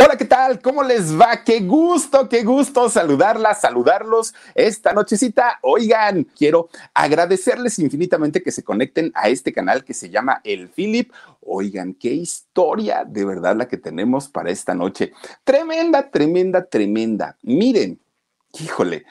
[0.00, 0.60] Hola, ¿qué tal?
[0.62, 1.42] ¿Cómo les va?
[1.42, 5.58] Qué gusto, qué gusto saludarlas, saludarlos esta nochecita.
[5.62, 11.12] Oigan, quiero agradecerles infinitamente que se conecten a este canal que se llama El Philip.
[11.40, 15.10] Oigan, qué historia de verdad la que tenemos para esta noche.
[15.42, 17.36] Tremenda, tremenda, tremenda.
[17.42, 18.00] Miren,
[18.52, 19.04] híjole,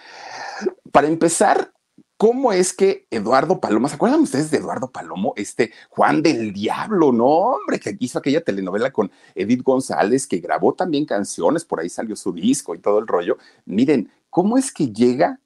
[0.94, 1.74] para empezar,
[2.18, 5.34] ¿Cómo es que Eduardo Palomo, ¿se acuerdan ustedes de Eduardo Palomo?
[5.36, 10.74] Este Juan del Diablo, no, hombre, que hizo aquella telenovela con Edith González, que grabó
[10.74, 13.38] también canciones, por ahí salió su disco y todo el rollo.
[13.66, 15.40] Miren, ¿cómo es que llega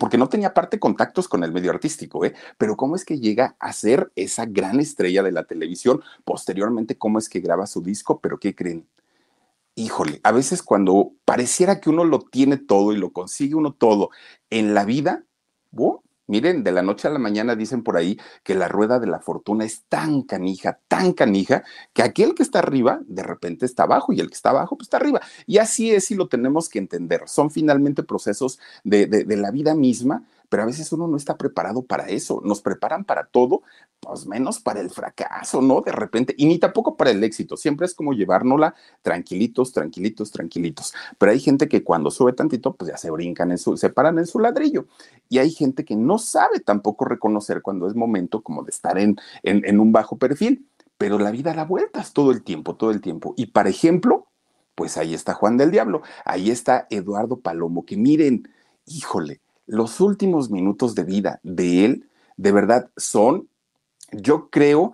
[0.00, 2.34] porque no tenía parte contactos con el medio artístico, ¿eh?
[2.56, 7.20] pero cómo es que llega a ser esa gran estrella de la televisión, posteriormente cómo
[7.20, 8.88] es que graba su disco, pero ¿qué creen?
[9.76, 14.10] Híjole, a veces cuando pareciera que uno lo tiene todo y lo consigue uno todo
[14.50, 15.24] en la vida,
[15.70, 15.98] ¡bum!
[16.28, 19.18] Miren, de la noche a la mañana dicen por ahí que la rueda de la
[19.18, 24.12] fortuna es tan canija, tan canija, que aquel que está arriba de repente está abajo
[24.12, 25.22] y el que está abajo pues está arriba.
[25.46, 27.22] Y así es y lo tenemos que entender.
[27.26, 31.82] Son finalmente procesos de, de la vida misma pero a veces uno no está preparado
[31.82, 32.40] para eso.
[32.44, 33.62] Nos preparan para todo,
[34.00, 35.80] pues menos para el fracaso, ¿no?
[35.82, 37.56] De repente, y ni tampoco para el éxito.
[37.56, 40.94] Siempre es como llevárnosla tranquilitos, tranquilitos, tranquilitos.
[41.18, 44.18] Pero hay gente que cuando sube tantito, pues ya se brincan en su, se paran
[44.18, 44.86] en su ladrillo.
[45.28, 49.16] Y hay gente que no sabe tampoco reconocer cuando es momento como de estar en,
[49.42, 50.66] en, un bajo perfil.
[50.96, 53.34] Pero la vida da vueltas todo el tiempo, todo el tiempo.
[53.36, 54.26] Y, por ejemplo,
[54.74, 58.48] pues ahí está Juan del Diablo, ahí está Eduardo Palomo, que miren,
[58.86, 63.48] híjole, los últimos minutos de vida de él, de verdad, son,
[64.10, 64.92] yo creo,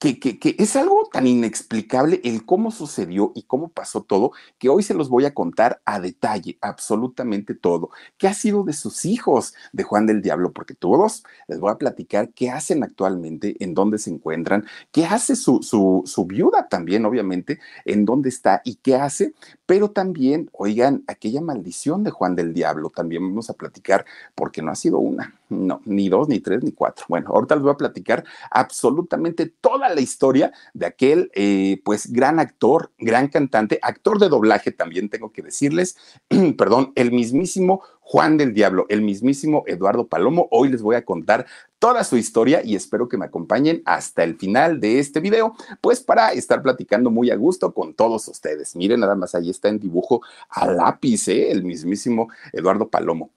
[0.00, 4.94] que, es algo tan inexplicable el cómo sucedió y cómo pasó todo, que hoy se
[4.94, 7.90] los voy a contar a detalle, absolutamente todo.
[8.16, 10.52] ¿Qué ha sido de sus hijos de Juan del Diablo?
[10.52, 11.22] Porque tuvo dos.
[11.48, 16.02] Les voy a platicar qué hacen actualmente, en dónde se encuentran, qué hace su, su,
[16.06, 19.34] su viuda también, obviamente, en dónde está y qué hace,
[19.66, 24.70] pero también, oigan, aquella maldición de Juan del Diablo, también vamos a platicar, porque no
[24.70, 27.04] ha sido una, no, ni dos, ni tres, ni cuatro.
[27.08, 32.38] Bueno, ahorita les voy a platicar absolutamente toda la historia de aquel, eh, pues, gran
[32.38, 35.96] actor, gran cantante, actor de doblaje también tengo que decirles,
[36.56, 40.48] perdón, el mismísimo Juan del Diablo, el mismísimo Eduardo Palomo.
[40.50, 41.46] Hoy les voy a contar
[41.78, 46.00] toda su historia y espero que me acompañen hasta el final de este video, pues
[46.00, 48.74] para estar platicando muy a gusto con todos ustedes.
[48.74, 51.52] Miren, nada más ahí está en dibujo a lápiz, ¿eh?
[51.52, 53.30] el mismísimo Eduardo Palomo.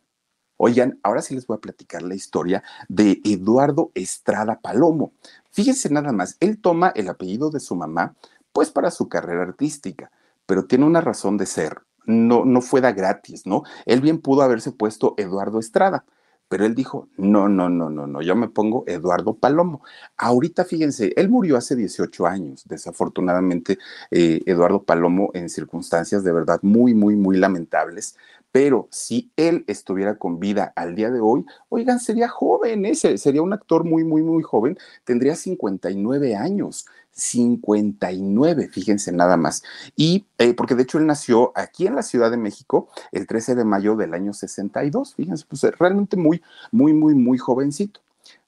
[0.57, 5.13] Oigan, ahora sí les voy a platicar la historia de Eduardo Estrada Palomo.
[5.51, 8.15] Fíjense nada más, él toma el apellido de su mamá,
[8.51, 10.11] pues para su carrera artística,
[10.45, 11.81] pero tiene una razón de ser.
[12.05, 13.63] No, no fue gratis, ¿no?
[13.85, 16.05] Él bien pudo haberse puesto Eduardo Estrada,
[16.49, 19.81] pero él dijo, no, no, no, no, no, yo me pongo Eduardo Palomo.
[20.17, 23.79] Ahorita fíjense, él murió hace 18 años, desafortunadamente,
[24.11, 28.15] eh, Eduardo Palomo en circunstancias de verdad muy, muy, muy lamentables,
[28.53, 33.41] pero si él estuviera con vida al día de hoy, oigan, sería joven, ese, sería
[33.41, 36.85] un actor muy, muy, muy joven, tendría 59 años.
[37.13, 39.63] 59, fíjense nada más.
[39.95, 43.55] Y eh, porque de hecho él nació aquí en la Ciudad de México el 13
[43.55, 48.01] de mayo del año 62, fíjense, pues realmente muy, muy, muy, muy jovencito.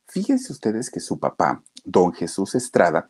[0.08, 3.10] Fíjense ustedes que su papá, don Jesús Estrada,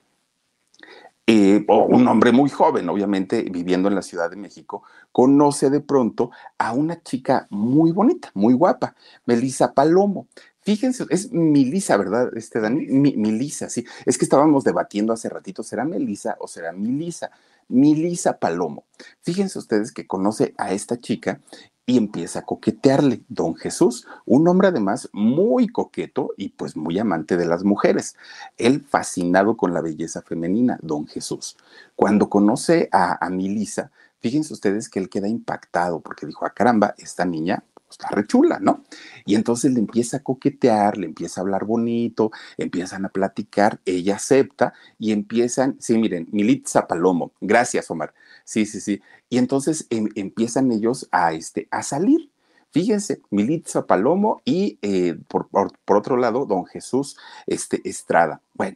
[1.28, 6.30] eh, un hombre muy joven, obviamente viviendo en la Ciudad de México, conoce de pronto
[6.60, 10.28] a una chica muy bonita, muy guapa, Melissa Palomo.
[10.66, 12.88] Fíjense, es Milisa, ¿verdad, este Dani?
[12.88, 13.86] Milisa, sí.
[14.08, 17.30] Es que estábamos debatiendo hace ratito, ¿será Melisa o será Milisa?
[17.68, 18.84] Milisa Palomo.
[19.22, 21.40] Fíjense ustedes que conoce a esta chica
[21.86, 23.22] y empieza a coquetearle.
[23.30, 28.16] Don Jesús, un hombre además muy coqueto y pues muy amante de las mujeres.
[28.58, 31.58] Él fascinado con la belleza femenina, don Jesús.
[31.96, 36.54] Cuando conoce a, a Milisa, fíjense ustedes que él queda impactado porque dijo, a ah,
[36.56, 37.64] caramba, esta niña
[37.96, 38.84] está rechula, ¿no?
[39.26, 44.16] Y entonces le empieza a coquetear, le empieza a hablar bonito, empiezan a platicar, ella
[44.16, 48.14] acepta y empiezan, sí, miren, Militza Palomo, gracias Omar,
[48.44, 52.30] sí, sí, sí, y entonces em, empiezan ellos a, este, a salir.
[52.72, 57.16] Fíjense, Militza Palomo y eh, por, por, otro lado, don Jesús
[57.48, 58.42] este, Estrada.
[58.54, 58.76] Bueno,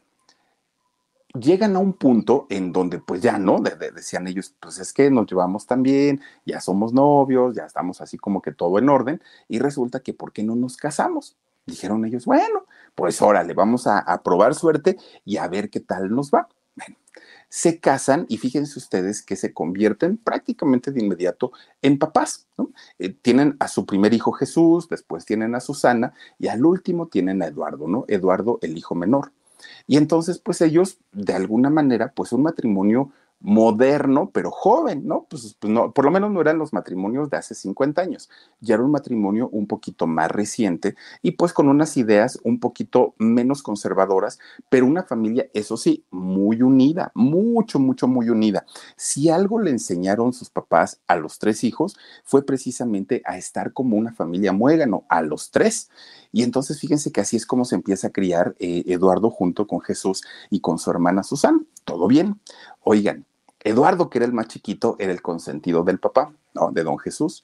[1.33, 5.27] llegan a un punto en donde pues ya no, decían ellos, pues es que nos
[5.27, 9.59] llevamos tan bien, ya somos novios, ya estamos así como que todo en orden, y
[9.59, 11.37] resulta que ¿por qué no nos casamos?
[11.65, 12.65] Dijeron ellos, bueno,
[12.95, 16.49] pues órale, vamos a, probar suerte y a ver qué tal nos va.
[16.75, 16.95] Bueno,
[17.47, 22.47] se casan y fíjense ustedes que se convierten prácticamente de inmediato en papás.
[22.57, 22.71] ¿no?
[22.97, 27.41] Eh, tienen a su primer hijo Jesús, después tienen a Susana y al último tienen
[27.43, 28.05] a Eduardo, ¿no?
[28.07, 29.31] Eduardo, el hijo menor.
[29.87, 33.11] Y entonces, pues ellos, de alguna manera, pues un matrimonio
[33.41, 35.25] moderno, pero joven, ¿no?
[35.29, 38.29] Pues, pues, no, por lo menos no eran los matrimonios de hace 50 años,
[38.59, 43.15] ya era un matrimonio un poquito más reciente y pues con unas ideas un poquito
[43.17, 44.39] menos conservadoras,
[44.69, 48.65] pero una familia, eso sí, muy unida, mucho, mucho, muy unida.
[48.97, 53.95] Si algo le enseñaron sus papás a los tres hijos, fue precisamente a estar como
[53.95, 55.89] una familia muégano, a los tres.
[56.31, 59.81] Y entonces fíjense que así es como se empieza a criar eh, Eduardo junto con
[59.81, 61.59] Jesús y con su hermana Susana.
[61.85, 62.39] Todo bien.
[62.81, 63.25] Oigan,
[63.61, 66.71] Eduardo, que era el más chiquito, era el consentido del papá, ¿no?
[66.71, 67.43] De don Jesús.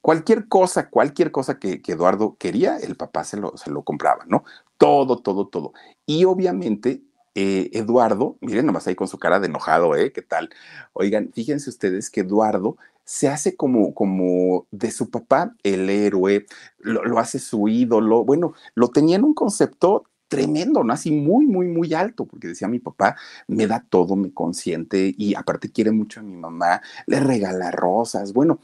[0.00, 4.44] Cualquier cosa, cualquier cosa que, Eduardo quería, el papá se lo, se lo compraba, ¿no?
[4.76, 5.72] Todo, todo, todo.
[6.06, 7.02] Y obviamente
[7.34, 10.12] eh, Eduardo, miren nomás ahí con su cara de enojado, ¿eh?
[10.12, 10.50] ¿Qué tal?
[10.92, 16.46] Oigan, fíjense ustedes que Eduardo se hace como, como de su papá el héroe,
[16.78, 18.24] lo, lo hace su ídolo.
[18.24, 20.92] Bueno, lo tenía en un concepto tremendo, ¿no?
[20.92, 23.16] Así muy, muy, muy alto, porque decía mi papá,
[23.46, 28.32] me da todo, me consiente y aparte quiere mucho a mi mamá, le regala rosas,
[28.32, 28.58] bueno,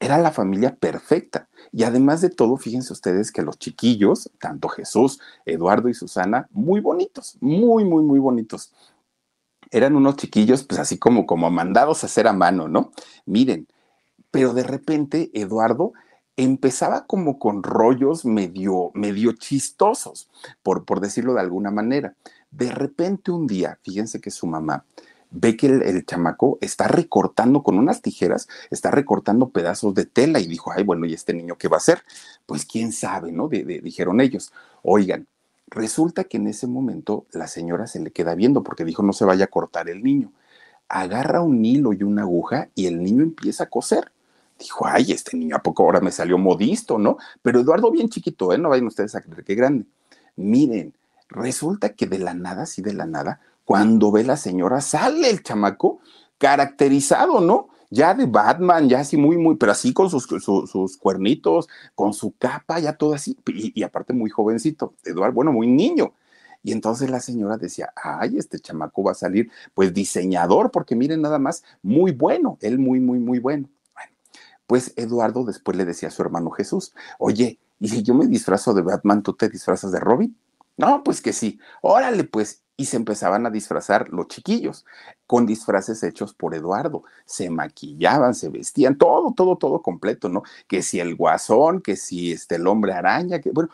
[0.00, 1.48] era la familia perfecta.
[1.70, 6.80] Y además de todo, fíjense ustedes que los chiquillos, tanto Jesús, Eduardo y Susana, muy
[6.80, 8.72] bonitos, muy, muy, muy bonitos.
[9.70, 12.90] Eran unos chiquillos, pues así como, como mandados a hacer a mano, ¿no?
[13.26, 13.68] Miren,
[14.32, 15.92] pero de repente Eduardo
[16.36, 20.28] empezaba como con rollos medio, medio chistosos,
[20.64, 22.16] por, por decirlo de alguna manera.
[22.50, 24.84] De repente un día, fíjense que su mamá
[25.30, 30.46] ve que el, chamaco está recortando con unas tijeras, está recortando pedazos de tela y
[30.46, 32.02] dijo, ay, bueno, ¿y este niño qué va a hacer?
[32.46, 33.48] Pues quién sabe, ¿no?
[33.48, 34.52] dijeron ellos.
[34.82, 35.26] Oigan,
[35.68, 39.24] resulta que en ese momento la señora se le queda viendo porque dijo, no se
[39.24, 40.32] vaya a cortar el niño.
[40.88, 44.12] Agarra un hilo y una aguja y el niño empieza a coser
[44.62, 47.18] dijo, ay, este niño a poco ahora me salió modisto, ¿no?
[47.42, 48.58] Pero Eduardo bien chiquito, ¿eh?
[48.58, 49.86] No vayan ustedes a creer que grande.
[50.36, 50.94] Miren,
[51.28, 55.42] resulta que de la nada, sí de la nada, cuando ve la señora, sale el
[55.42, 56.00] chamaco
[56.38, 57.68] caracterizado, ¿no?
[57.90, 62.34] Ya de Batman, ya así muy, muy, pero así con sus, sus, cuernitos, con su
[62.38, 66.14] capa, ya todo así, y, y aparte muy jovencito, Eduardo, bueno, muy niño.
[66.62, 71.20] Y entonces la señora decía, ay, este chamaco va a salir, pues diseñador, porque miren
[71.20, 73.68] nada más, muy bueno, él muy, muy, muy bueno.
[74.66, 78.74] Pues Eduardo después le decía a su hermano Jesús, oye, ¿y si yo me disfrazo
[78.74, 80.36] de Batman, tú te disfrazas de Robin?
[80.76, 82.60] No, pues que sí, órale pues.
[82.76, 84.86] Y se empezaban a disfrazar los chiquillos
[85.26, 87.04] con disfraces hechos por Eduardo.
[87.26, 90.42] Se maquillaban, se vestían, todo, todo, todo completo, ¿no?
[90.66, 93.70] Que si el guasón, que si este, el hombre araña, que bueno,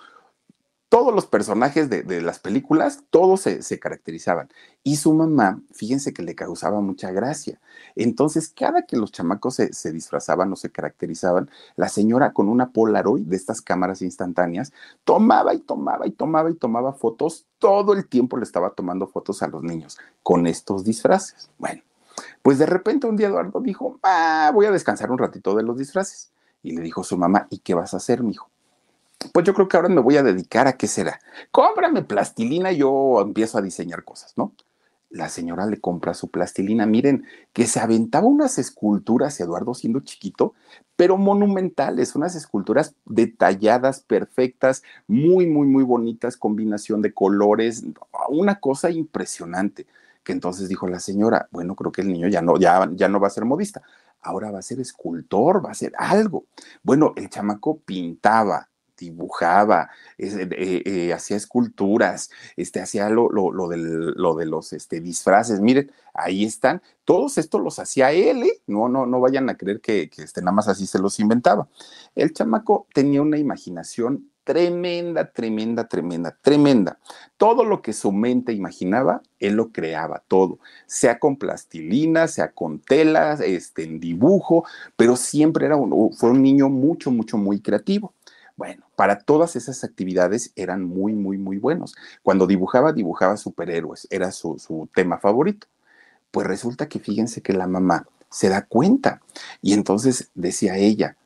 [0.89, 4.49] todos los personajes de, las películas, todos se, caracterizaban.
[4.83, 7.61] Y su mamá, fíjense que le causaba mucha gracia.
[7.95, 13.27] Entonces, cada que los chamacos se, disfrazaban o se caracterizaban, la señora con una Polaroid
[13.27, 14.73] de estas cámaras instantáneas,
[15.05, 17.45] tomaba y tomaba y tomaba y tomaba fotos.
[17.59, 21.51] Todo el tiempo le estaba tomando fotos a los niños con estos disfraces.
[21.59, 21.83] Bueno,
[22.41, 25.77] pues de repente un día Eduardo dijo, ah, voy a descansar un ratito de los
[25.77, 26.33] disfraces.
[26.63, 28.51] Y le dijo su mamá, ¿y qué vas a hacer, mijo?
[29.33, 31.21] Pues yo creo que ahora me voy a dedicar a qué será.
[31.51, 34.53] Cómprame plastilina yo empiezo a diseñar cosas, ¿no?
[35.11, 36.85] La señora le compra su plastilina.
[36.85, 40.55] Miren, que se aventaba unas esculturas, Eduardo siendo chiquito,
[40.97, 47.85] pero monumentales, unas esculturas detalladas, perfectas, muy, muy, muy bonitas, combinación de colores,
[48.29, 49.87] una cosa impresionante.
[50.23, 53.19] Que entonces dijo la señora, bueno, creo que el niño ya no, ya, ya no
[53.19, 53.83] va a ser modista,
[54.21, 56.45] ahora va a ser escultor, va a ser algo.
[56.83, 58.69] Bueno, el chamaco pintaba,
[58.99, 60.49] dibujaba, eh,
[60.85, 65.61] eh, hacía esculturas, este, hacía lo, lo, del, lo de los este, disfraces.
[65.61, 66.83] Miren, ahí están.
[67.05, 68.61] Todos estos los hacía él, ¿eh?
[68.67, 71.69] No, no, no vayan a creer que, que este, nada más así se los inventaba.
[72.15, 76.99] El chamaco tenía una imaginación tremenda, tremenda, tremenda, tremenda.
[77.37, 82.79] Todo lo que su mente imaginaba, él lo creaba todo, sea con plastilina, sea con
[82.79, 84.65] telas, este, en dibujo,
[84.97, 88.15] pero siempre era un, fue un niño mucho, mucho, muy creativo.
[88.59, 91.95] Bueno, para todas esas actividades eran muy, muy, muy buenos.
[92.25, 95.69] Cuando dibujaba, dibujaba superhéroes, era su, tema favorito.
[96.33, 99.23] Pues resulta que fíjense que la mamá se da cuenta
[99.63, 101.17] y entonces decía ella,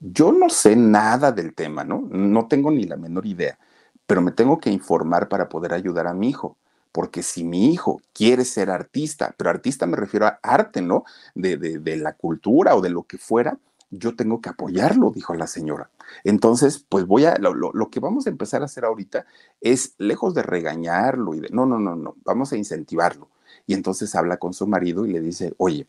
[0.00, 2.08] yo no sé nada del tema, ¿no?
[2.10, 3.56] No tengo ni la menor idea,
[4.04, 6.56] pero me tengo que informar para poder ayudar a mi hijo.
[6.90, 11.04] Porque si mi hijo quiere ser artista, pero artista me refiero a arte, ¿no?
[11.36, 13.58] De, de, la cultura o de lo que fuera,
[13.90, 15.90] yo tengo que apoyarlo, dijo la señora.
[16.24, 19.26] Entonces, pues voy a, lo, que vamos a empezar a hacer ahorita
[19.60, 23.28] es, lejos de regañarlo y de, no, no, no, no, vamos a incentivarlo.
[23.66, 25.86] Y entonces habla con su marido y le dice, oye,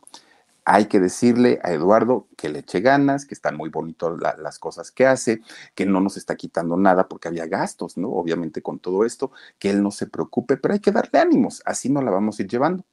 [0.65, 4.91] hay que decirle a Eduardo que le eche ganas, que están muy bonitas las cosas
[4.91, 5.41] que hace,
[5.75, 8.10] que no nos está quitando nada porque había gastos, ¿no?
[8.10, 11.89] Obviamente con todo esto, que él no se preocupe, pero hay que darle ánimos, así
[11.89, 12.84] no la vamos a ir llevando.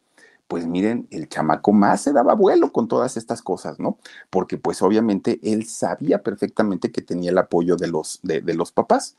[0.49, 3.99] Pues miren, el chamaco más se daba vuelo con todas estas cosas, ¿no?
[4.31, 8.73] Porque pues obviamente él sabía perfectamente que tenía el apoyo de los, de, de los
[8.73, 9.17] papás.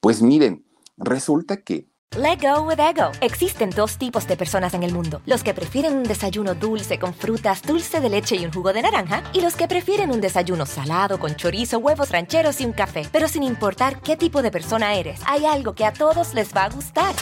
[0.00, 0.64] Pues miren,
[0.96, 3.12] resulta que Let go with ego.
[3.20, 7.12] Existen dos tipos de personas en el mundo: los que prefieren un desayuno dulce con
[7.12, 10.64] frutas, dulce de leche y un jugo de naranja, y los que prefieren un desayuno
[10.64, 13.02] salado con chorizo, huevos rancheros y un café.
[13.12, 16.64] Pero sin importar qué tipo de persona eres, hay algo que a todos les va
[16.64, 17.14] a gustar.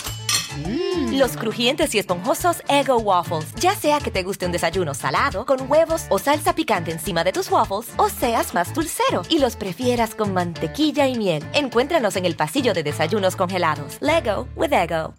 [0.57, 1.19] Mm.
[1.19, 3.55] Los crujientes y esponjosos Ego Waffles.
[3.57, 7.33] Ya sea que te guste un desayuno salado, con huevos o salsa picante encima de
[7.33, 11.45] tus waffles, o seas más dulcero y los prefieras con mantequilla y miel.
[11.55, 13.99] Encuéntranos en el pasillo de desayunos congelados.
[14.01, 15.15] Lego with Ego.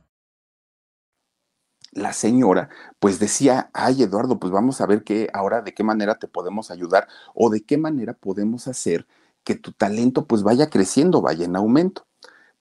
[1.92, 6.20] La señora pues decía, ay Eduardo, pues vamos a ver qué ahora de qué manera
[6.20, 9.08] te podemos ayudar o de qué manera podemos hacer
[9.44, 12.06] que tu talento pues vaya creciendo, vaya en aumento.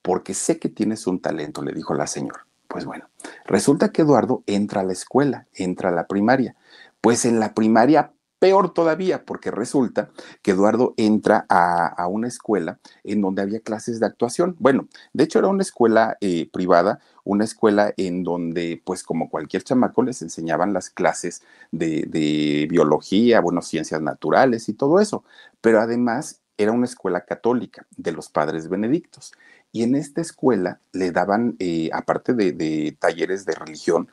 [0.01, 2.46] Porque sé que tienes un talento, le dijo la señora.
[2.67, 3.09] Pues bueno,
[3.45, 6.55] resulta que Eduardo entra a la escuela, entra a la primaria.
[7.01, 10.09] Pues en la primaria peor todavía, porque resulta
[10.41, 14.55] que Eduardo entra a, una escuela en donde había clases de actuación.
[14.59, 19.63] Bueno, de hecho era una escuela eh, privada, una escuela en donde, pues como cualquier
[19.63, 25.23] chamaco, les enseñaban las clases de, de biología, bueno, ciencias naturales y todo eso.
[25.61, 29.33] Pero además era una escuela católica de los padres benedictos.
[29.71, 34.09] Y en esta escuela le daban, eh, aparte de, talleres de religión,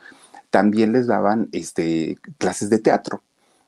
[0.50, 3.23] también les daban este, clases de teatro.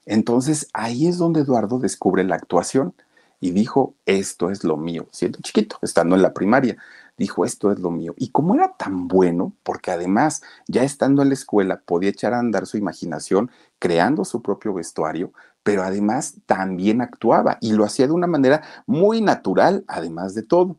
[0.04, 2.94] Entonces ahí es donde Eduardo descubre la actuación
[3.40, 6.76] y dijo, esto es lo mío, siendo chiquito, estando en la primaria,
[7.18, 8.14] dijo, esto es lo mío.
[8.16, 12.38] Y como era tan bueno, porque además ya estando en la escuela podía echar a
[12.38, 18.12] andar su imaginación creando su propio vestuario, pero además también actuaba y lo hacía de
[18.12, 20.76] una manera muy natural, además de todo.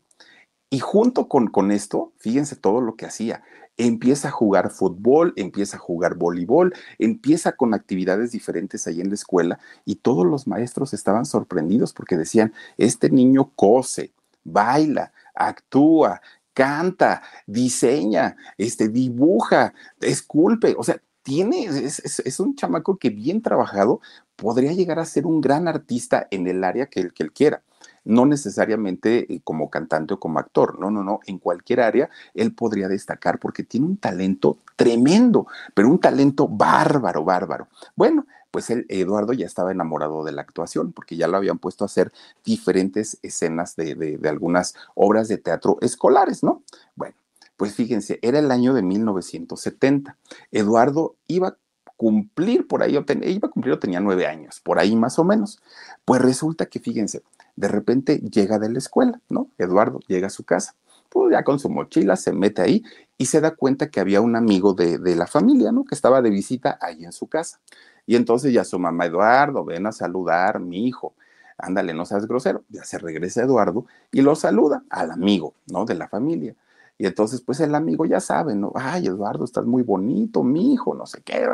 [0.70, 3.42] Y junto con, con esto, fíjense todo lo que hacía.
[3.78, 9.16] Empieza a jugar fútbol, empieza a jugar voleibol, empieza con actividades diferentes ahí en la
[9.16, 14.12] escuela y todos los maestros estaban sorprendidos porque decían, este niño cose,
[14.44, 16.22] baila, actúa,
[16.54, 24.02] canta, diseña, este, dibuja, esculpe, o sea, tiene, es, es, un chamaco que bien trabajado
[24.36, 27.62] podría llegar a ser un gran artista en el área que que él quiera
[28.08, 32.54] no necesariamente eh, como cantante o como actor, no, no, no, en cualquier área él
[32.54, 37.68] podría destacar porque tiene un talento tremendo, pero un talento bárbaro, bárbaro.
[37.96, 41.84] Bueno, pues el Eduardo ya estaba enamorado de la actuación, porque ya lo habían puesto
[41.84, 42.12] a hacer
[42.44, 46.64] diferentes escenas de, de, algunas obras de teatro escolares, ¿no?
[46.96, 47.16] Bueno,
[47.58, 50.18] pues fíjense, era el año de 1970.
[50.52, 51.58] Eduardo iba a
[51.98, 55.60] cumplir por ahí, iba a cumplir o tenía nueve años, por ahí más o menos.
[56.06, 57.24] Pues resulta que, fíjense,
[57.58, 59.50] de repente llega de la escuela, ¿no?
[59.58, 60.76] Eduardo llega a su casa,
[61.10, 62.84] pues ya con su mochila se mete ahí
[63.18, 65.84] y se da cuenta que había un amigo de, la familia, ¿no?
[65.84, 67.60] Que estaba de visita ahí en su casa.
[68.06, 71.16] Y entonces ya su mamá, Eduardo, ven a saludar, mi hijo.
[71.58, 72.64] Ándale, no seas grosero.
[72.70, 75.86] Ya se regresa Eduardo y lo saluda al amigo, ¿no?
[75.86, 76.56] De la familia.
[77.00, 78.72] Y entonces, pues el amigo ya sabe, ¿no?
[78.76, 81.48] Ay, Eduardo, estás muy bonito, mi hijo, no sé qué.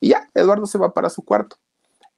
[0.00, 1.56] Y ya, Eduardo se va para su cuarto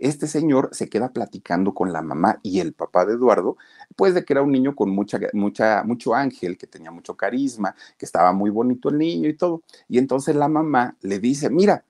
[0.04, 3.56] este señor se queda platicando con la mamá y el papá de Eduardo,
[3.96, 7.75] pues de que era un niño con mucha, mucha, mucho ángel, que tenía mucho carisma,
[7.96, 9.62] que estaba muy bonito el niño y todo.
[9.88, 11.84] Y entonces la mamá le dice, mira,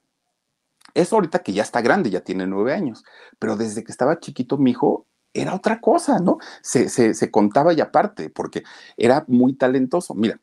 [0.95, 3.05] eso ahorita que ya está grande, ya tiene nueve años,
[3.41, 6.39] pero desde que estaba chiquito mi hijo era otra cosa, ¿no?
[6.63, 8.63] Se, se, contaba y aparte, porque
[8.97, 10.15] era muy talentoso.
[10.15, 10.41] Mira,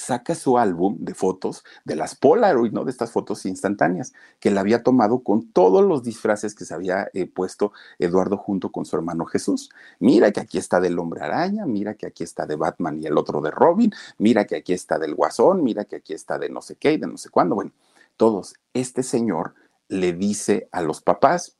[0.00, 2.84] saca su álbum de fotos de las Polaroid, ¿no?
[2.84, 7.10] De estas fotos instantáneas, que la había tomado con todos los disfraces que se había
[7.12, 9.68] eh, puesto Eduardo junto con su hermano Jesús.
[9.98, 13.18] Mira que aquí está del hombre araña, mira que aquí está de Batman y el
[13.18, 16.62] otro de Robin, mira que aquí está del guasón, mira que aquí está de no
[16.62, 17.54] sé qué y de no sé cuándo.
[17.54, 17.72] Bueno,
[18.16, 18.54] todos.
[18.72, 19.54] Este señor
[19.88, 21.58] le dice a los papás,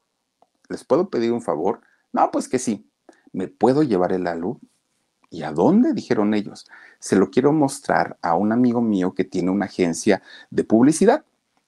[0.70, 1.82] ¿les puedo pedir un favor?
[2.12, 2.90] No, pues que sí.
[3.32, 4.58] ¿Me puedo llevar el álbum?
[5.30, 5.94] ¿Y a dónde?
[5.94, 6.66] Dijeron ellos.
[6.98, 11.24] Se lo quiero mostrar a un amigo mío que tiene una agencia de publicidad.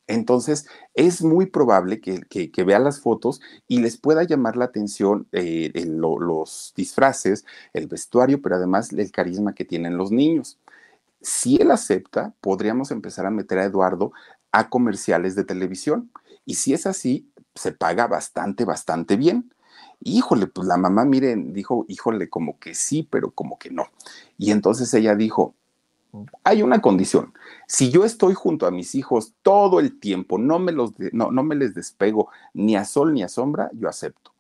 [0.09, 5.71] Entonces, es muy probable que, vea las fotos y les pueda llamar la atención eh,
[5.87, 10.59] los disfraces, el vestuario, pero además el carisma que tienen los niños.
[11.23, 14.13] Si él acepta, podríamos empezar a meter a Eduardo
[14.51, 16.11] a comerciales de televisión.
[16.45, 19.53] Y si es así, se paga bastante, bastante bien.
[20.05, 23.87] Híjole, pues la mamá, miren, dijo, híjole, como que sí, pero como que no.
[24.39, 25.55] Y entonces ella dijo,
[26.45, 27.33] hay una condición.
[27.67, 31.43] Si yo estoy junto a mis hijos todo el tiempo, no me, los no, no
[31.43, 34.33] me les despego ni a sol ni a sombra, yo acepto.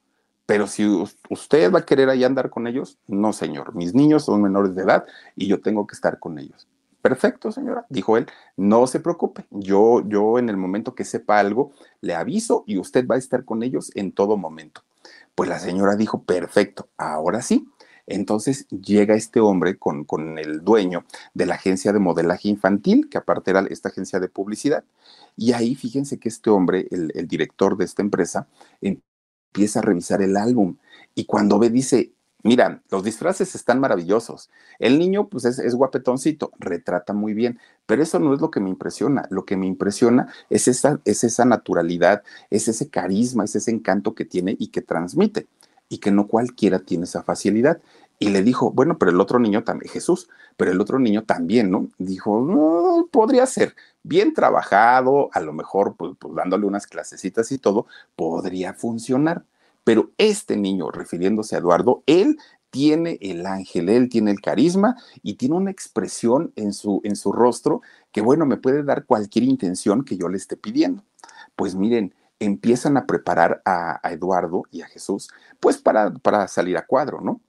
[0.45, 0.87] Pero si
[1.31, 3.75] usted va a querer ahí andar con ellos, no, señor.
[3.75, 6.69] Mis niños son menores de edad y yo tengo que estar con ellos.
[7.00, 8.26] Perfecto, señora, dijo él,
[8.57, 9.47] no se preocupe.
[9.50, 13.45] Yo, yo en el momento que sepa algo, le aviso y usted va a estar
[13.45, 14.83] con ellos en todo momento.
[15.35, 17.69] Pues la señora dijo, perfecto, ahora sí.
[18.07, 23.19] Entonces llega este hombre con, con, el dueño de la agencia de modelaje infantil, que
[23.19, 24.85] aparte era esta agencia de publicidad.
[25.37, 28.49] Y ahí fíjense que este hombre, el, el director de esta empresa,
[28.81, 30.77] empieza a revisar el álbum.
[31.15, 32.12] Y cuando ve, dice,
[32.45, 34.51] Mira, los disfraces están maravillosos.
[34.81, 38.69] El niño, pues es, guapetoncito, retrata muy bien, pero eso no es lo que me
[38.69, 39.27] impresiona.
[39.31, 44.15] Lo que me impresiona es esa, es esa naturalidad, es ese carisma, es ese encanto
[44.15, 45.47] que tiene y que transmite,
[45.89, 47.81] y que no cualquiera tiene esa facilidad.
[48.19, 51.71] Y le dijo, bueno, pero el otro niño también, Jesús, pero el otro niño también,
[51.71, 51.89] ¿no?
[51.99, 57.59] Dijo, no, podría ser bien trabajado, a lo mejor pues, pues dándole unas clasecitas y
[57.59, 59.45] todo, podría funcionar
[59.85, 62.39] pero este niño, refiriéndose a Eduardo, él
[62.71, 67.31] tiene el ángel, él tiene el carisma y tiene una expresión en su, en su
[67.31, 71.05] rostro que, bueno, me puede dar cualquier intención que yo le esté pidiendo.
[71.55, 75.29] Pues miren, empiezan a preparar a, Eduardo y a Jesús,
[75.61, 77.41] pues para, para, salir a cuadro, ¿no?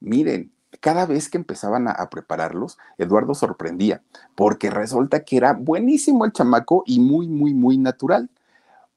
[0.00, 4.02] Miren, cada vez que empezaban a, a, prepararlos, Eduardo sorprendía,
[4.34, 8.30] porque resulta que era buenísimo el chamaco y muy, muy, muy natural.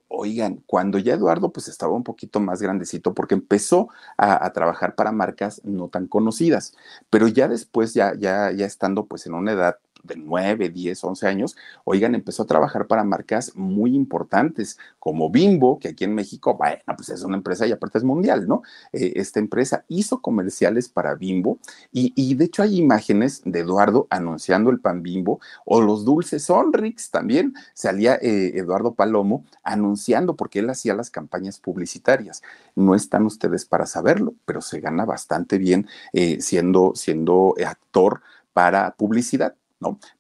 [0.08, 5.12] Oigan, cuando ya Eduardo pues estaba un poquito más grandecito, porque empezó a, trabajar para
[5.12, 6.74] marcas no tan conocidas,
[7.10, 11.28] pero ya después, ya, ya, ya estando pues en una edad de 9, 10, 11
[11.28, 16.56] años, oigan, empezó a trabajar para marcas muy importantes como Bimbo, que aquí en México,
[16.56, 18.64] bueno, pues es una empresa y aparte es mundial, ¿no?
[18.94, 21.60] Eh, esta empresa hizo comerciales para Bimbo
[21.92, 27.12] y, de hecho hay imágenes de Eduardo anunciando el pan Bimbo o los dulces Sonrix
[27.12, 27.54] también.
[27.74, 32.42] Salía eh, Eduardo Palomo anunciando porque él hacía las campañas publicitarias.
[32.76, 38.22] No están ustedes para saberlo, pero se gana bastante bien eh, siendo, siendo actor
[38.54, 39.56] para publicidad.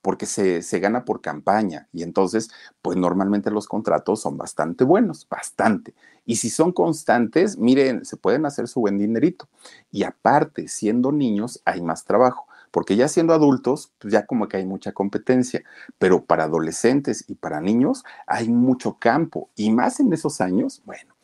[0.01, 2.49] Porque se, gana por campaña y entonces,
[2.81, 5.93] pues normalmente los contratos son bastante buenos, bastante.
[6.25, 9.47] Y si son constantes, miren, se pueden hacer su buen dinerito.
[9.91, 14.57] Y aparte, siendo niños, hay más trabajo, porque ya siendo adultos, pues ya como que
[14.57, 15.63] hay mucha competencia,
[15.97, 19.49] pero para adolescentes y para niños hay mucho campo.
[19.55, 21.15] Y más en esos años, bueno,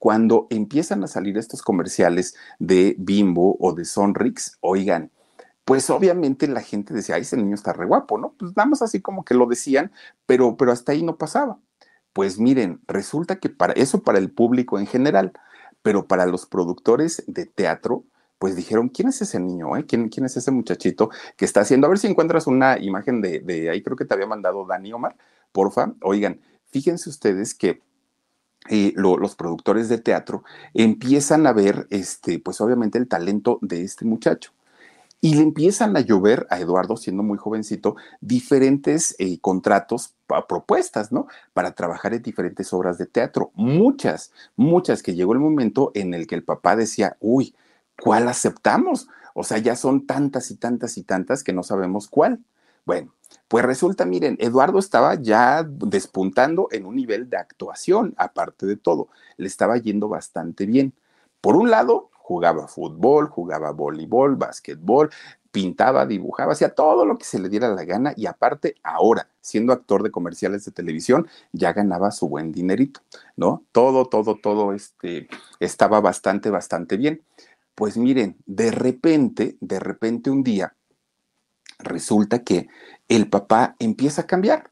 [0.00, 5.10] cuando empiezan a salir estos comerciales de Bimbo o de Sonrix, oigan,
[5.70, 8.34] pues obviamente la gente decía, ay, ese niño está re guapo, ¿no?
[8.36, 9.92] Pues nada más así como que lo decían,
[10.26, 11.60] pero, pero hasta ahí no pasaba.
[12.12, 15.32] Pues miren, resulta que para eso para el público en general,
[15.80, 18.02] pero para los productores de teatro,
[18.40, 19.76] pues dijeron, ¿quién es ese niño?
[19.76, 19.86] Eh?
[19.86, 21.86] ¿Quién, ¿Quién, es ese muchachito que está haciendo?
[21.86, 24.92] A ver si encuentras una imagen de, de ahí, creo que te había mandado Dani
[24.92, 25.14] Omar,
[25.52, 25.94] porfa.
[26.02, 26.40] Oigan,
[26.72, 27.80] fíjense ustedes que
[28.70, 30.42] eh, los productores de teatro
[30.74, 34.50] empiezan a ver, este, pues obviamente el talento de este muchacho
[35.20, 40.14] y le empiezan a llover a Eduardo, siendo muy jovencito, diferentes eh, contratos,
[40.48, 41.26] propuestas, ¿no?
[41.52, 43.50] Para trabajar en diferentes obras de teatro.
[43.54, 47.54] Muchas, muchas que llegó el momento en el que el papá decía, uy,
[48.00, 49.08] ¿cuál aceptamos?
[49.34, 52.40] O sea, ya son tantas y tantas y tantas que no sabemos cuál.
[52.86, 53.12] Bueno,
[53.48, 59.08] pues resulta, miren, Eduardo estaba ya despuntando en un nivel de actuación, aparte de todo,
[59.36, 60.94] le estaba yendo bastante bien.
[61.40, 65.10] Por un lado, jugaba fútbol, jugaba voleibol, básquetbol,
[65.50, 69.72] pintaba, dibujaba, hacía todo lo que se le diera la gana y aparte ahora, siendo
[69.72, 73.00] actor de comerciales de televisión, ya ganaba su buen dinerito,
[73.34, 73.64] ¿no?
[73.72, 75.26] Todo, todo, todo este,
[75.58, 77.20] estaba bastante, bastante bien.
[77.74, 80.76] Pues miren, de repente, de repente un día,
[81.80, 82.68] resulta que
[83.08, 84.70] el papá empieza a cambiar,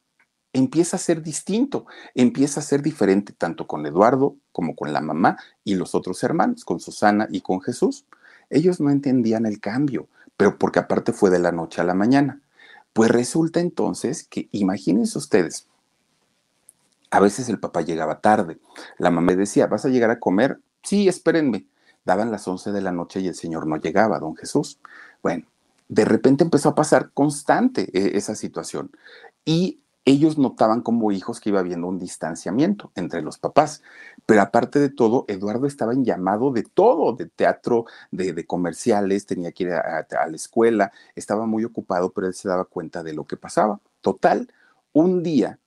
[0.53, 5.39] empieza a ser distinto, empieza a ser diferente tanto con Eduardo como con la mamá
[5.65, 8.05] y los otros hermanos, con Susana y con Jesús.
[8.51, 12.41] Ellos no entendían el cambio, pero porque aparte fue de la noche a la mañana.
[12.93, 15.67] Pues resulta entonces que, imagínense ustedes,
[17.11, 18.59] a veces el papá llegaba tarde,
[18.99, 20.59] la mamá decía, ¿vas a llegar a comer?
[20.83, 21.67] Sí, espérenme.
[22.05, 24.79] Daban las 11 de la noche y el señor no llegaba, don Jesús.
[25.23, 25.45] Bueno,
[25.89, 28.91] de repente empezó a pasar constante eh, esa situación
[29.45, 33.83] y ellos notaban como hijos que iba habiendo un distanciamiento entre los papás.
[34.25, 39.53] Pero aparte de todo, Eduardo estaba en llamado de todo, de teatro, de, comerciales, tenía
[39.53, 43.25] que ir a, la escuela, estaba muy ocupado, pero él se daba cuenta de lo
[43.25, 43.81] que pasaba.
[44.01, 44.51] Total,
[44.93, 45.59] un día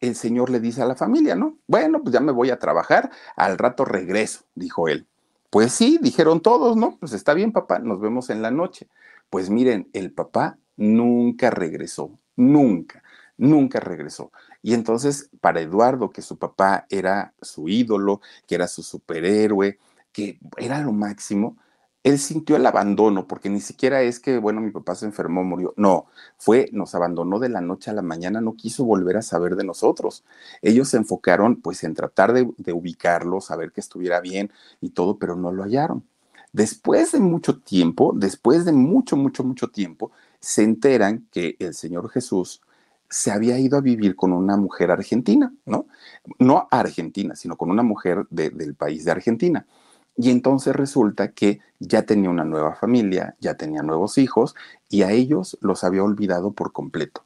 [0.00, 1.56] el señor le dice a la familia, ¿no?
[1.66, 5.06] Bueno, pues ya me voy a trabajar, al rato regreso, dijo él.
[5.48, 6.98] Pues sí, dijeron todos, ¿no?
[6.98, 8.88] Pues está bien, papá, nos vemos en la noche.
[9.30, 13.03] Pues miren, el papá nunca regresó, nunca
[13.36, 14.32] nunca regresó.
[14.62, 19.78] Y entonces, para Eduardo, que su papá era su ídolo, que era su superhéroe,
[20.12, 21.56] que era lo máximo,
[22.04, 25.72] él sintió el abandono, porque ni siquiera es que, bueno, mi papá se enfermó, murió.
[25.78, 29.56] No, fue, nos abandonó de la noche a la mañana, no quiso volver a saber
[29.56, 30.22] de nosotros.
[30.60, 35.18] Ellos se enfocaron, pues, en tratar de, de ubicarlo, saber que estuviera bien y todo,
[35.18, 36.04] pero no lo hallaron.
[36.52, 42.10] Después de mucho tiempo, después de mucho, mucho, mucho tiempo, se enteran que el Señor
[42.10, 42.60] Jesús
[43.08, 45.86] se había ido a vivir con una mujer argentina, ¿no?
[46.38, 49.66] No argentina, sino con una mujer del país de Argentina.
[50.16, 54.54] Y entonces resulta que ya tenía una nueva familia, ya tenía nuevos hijos
[54.88, 57.24] y a ellos los había olvidado por completo.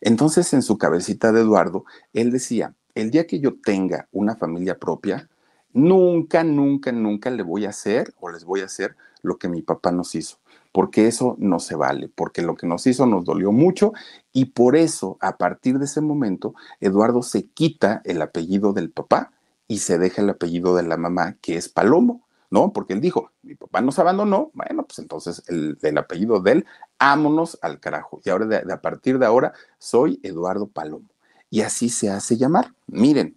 [0.00, 4.78] Entonces en su cabecita de Eduardo, él decía, el día que yo tenga una familia
[4.78, 5.28] propia,
[5.72, 9.62] nunca, nunca, nunca le voy a hacer o les voy a hacer lo que mi
[9.62, 10.38] papá nos hizo
[10.72, 13.92] porque eso no se vale, porque lo que nos hizo nos dolió mucho
[14.32, 19.32] y por eso, a partir de ese momento, Eduardo se quita el apellido del papá
[19.66, 22.72] y se deja el apellido de la mamá, que es Palomo, ¿no?
[22.72, 26.66] Porque él dijo, mi papá nos abandonó, bueno, pues entonces el, apellido de él,
[26.98, 28.20] ámonos al carajo.
[28.24, 31.08] Y ahora, de, a partir de ahora, soy Eduardo Palomo.
[31.50, 32.74] Y así se hace llamar.
[32.86, 33.36] Miren,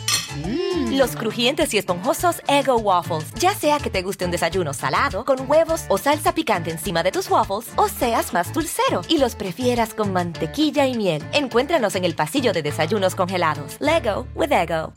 [0.37, 0.97] Mm.
[0.97, 3.33] Los crujientes y esponjosos Ego Waffles.
[3.35, 7.11] Ya sea que te guste un desayuno salado, con huevos o salsa picante encima de
[7.11, 11.23] tus waffles, o seas más dulcero y los prefieras con mantequilla y miel.
[11.33, 13.77] Encuéntranos en el pasillo de desayunos congelados.
[13.79, 14.93] Lego with Ego.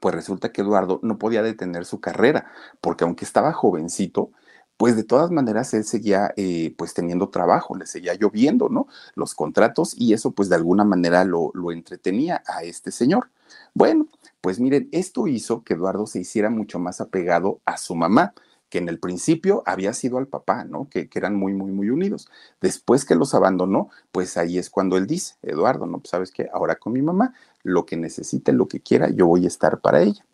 [0.00, 4.30] Pues resulta que Eduardo no podía detener su carrera, porque aunque estaba jovencito,
[4.76, 8.86] pues de todas maneras él seguía eh, pues teniendo trabajo, le seguía lloviendo, ¿no?
[9.16, 13.28] Los contratos y eso pues de alguna manera lo, lo entretenía a este señor.
[13.74, 14.08] Bueno,
[14.40, 18.34] pues miren, esto hizo que Eduardo se hiciera mucho más apegado a su mamá,
[18.68, 20.88] que en el principio había sido al papá, ¿no?
[20.90, 22.28] Que, eran muy, muy, muy unidos.
[22.60, 25.98] Después que los abandonó, pues ahí es cuando él dice, Eduardo, ¿no?
[26.00, 29.44] Pues sabes que ahora con mi mamá, lo que necesite, lo que quiera, yo voy
[29.44, 30.24] a estar para ella.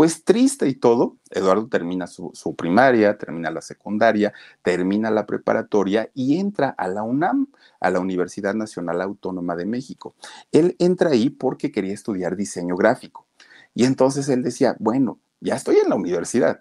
[0.00, 4.32] Pues triste y todo, Eduardo termina su, primaria, termina la secundaria,
[4.62, 7.48] termina la preparatoria y entra a la UNAM,
[7.80, 10.14] a la Universidad Nacional Autónoma de México.
[10.52, 13.26] Él entra ahí porque quería estudiar diseño gráfico.
[13.74, 16.60] Y entonces él decía, bueno, ya estoy en la universidad,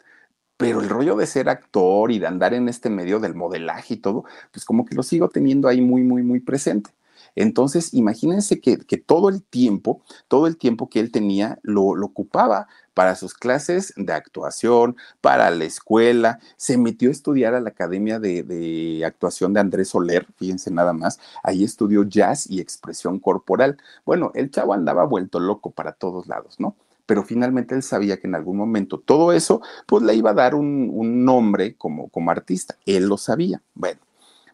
[0.58, 3.98] pero el rollo de ser actor y de andar en este medio del modelaje y
[4.00, 6.92] todo, pues como que lo sigo teniendo ahí muy, muy, muy presente.
[7.36, 12.68] Entonces, imagínense que, todo el tiempo, todo el tiempo que él tenía, lo, lo ocupaba
[13.00, 18.20] para sus clases de actuación, para la escuela, se metió a estudiar a la Academia
[18.20, 23.78] de, Actuación de Andrés Soler, fíjense nada más, ahí estudió jazz y expresión corporal.
[24.06, 26.76] Bueno, el chavo andaba vuelto loco para todos lados, ¿no?
[27.06, 30.54] pero finalmente él sabía que en algún momento todo eso, pues le iba a dar
[30.54, 32.76] un, un nombre como, como artista.
[32.86, 33.62] Él lo sabía.
[33.76, 34.02] Bueno,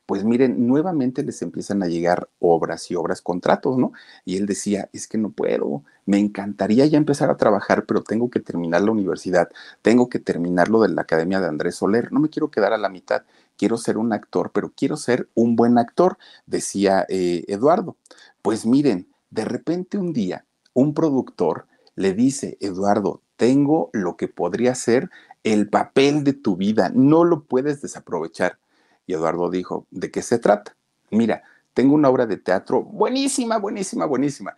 [0.06, 3.92] pues miren, nuevamente les empiezan a llegar obras y obras, contratos, ¿no?
[4.24, 8.30] Y él decía, es que no puedo, me encantaría ya empezar a trabajar, pero tengo
[8.30, 9.50] que terminar la universidad,
[9.82, 12.78] tengo que terminar lo de la Academia de Andrés Soler, no me quiero quedar a
[12.78, 13.24] la mitad,
[13.58, 17.98] quiero ser un actor, pero quiero ser un buen actor, decía eh, Eduardo.
[18.42, 24.76] Pues miren, de repente un día, un productor le dice, Eduardo, tengo lo que podría
[24.76, 25.10] ser
[25.44, 28.58] el papel de tu vida, no lo puedes desaprovechar.
[29.06, 30.76] Y Eduardo dijo, ¿de qué se trata?
[31.12, 34.56] Mira, tengo una obra de teatro buenísima, buenísima, buenísima.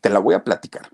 [0.00, 0.90] Te la voy a platicar.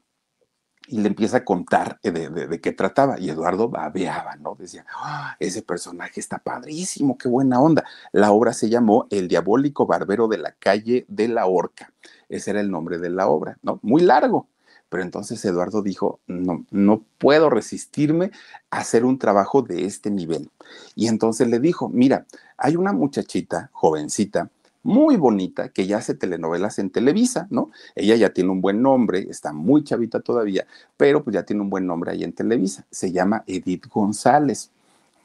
[0.86, 3.18] Y le empieza a contar de, qué trataba.
[3.18, 4.54] Y Eduardo babeaba, ¿no?
[4.54, 7.84] Decía, ah, ese personaje está padrísimo, qué buena onda.
[8.12, 11.92] La obra se llamó El diabólico barbero de la calle de la horca.
[12.28, 13.78] Ese era el nombre de la obra, ¿no?
[13.82, 14.48] Muy largo.
[14.92, 18.30] Pero entonces Eduardo dijo, no, no puedo resistirme
[18.70, 20.50] a hacer un trabajo de este nivel.
[20.94, 22.26] Y entonces le dijo, mira,
[22.58, 24.50] hay una muchachita, jovencita,
[24.82, 27.70] muy bonita, que ya hace telenovelas en Televisa, ¿no?
[27.94, 30.66] Ella ya tiene un buen nombre, está muy chavita todavía,
[30.98, 32.84] pero pues ya tiene un buen nombre ahí en Televisa.
[32.90, 34.72] Se llama Edith González,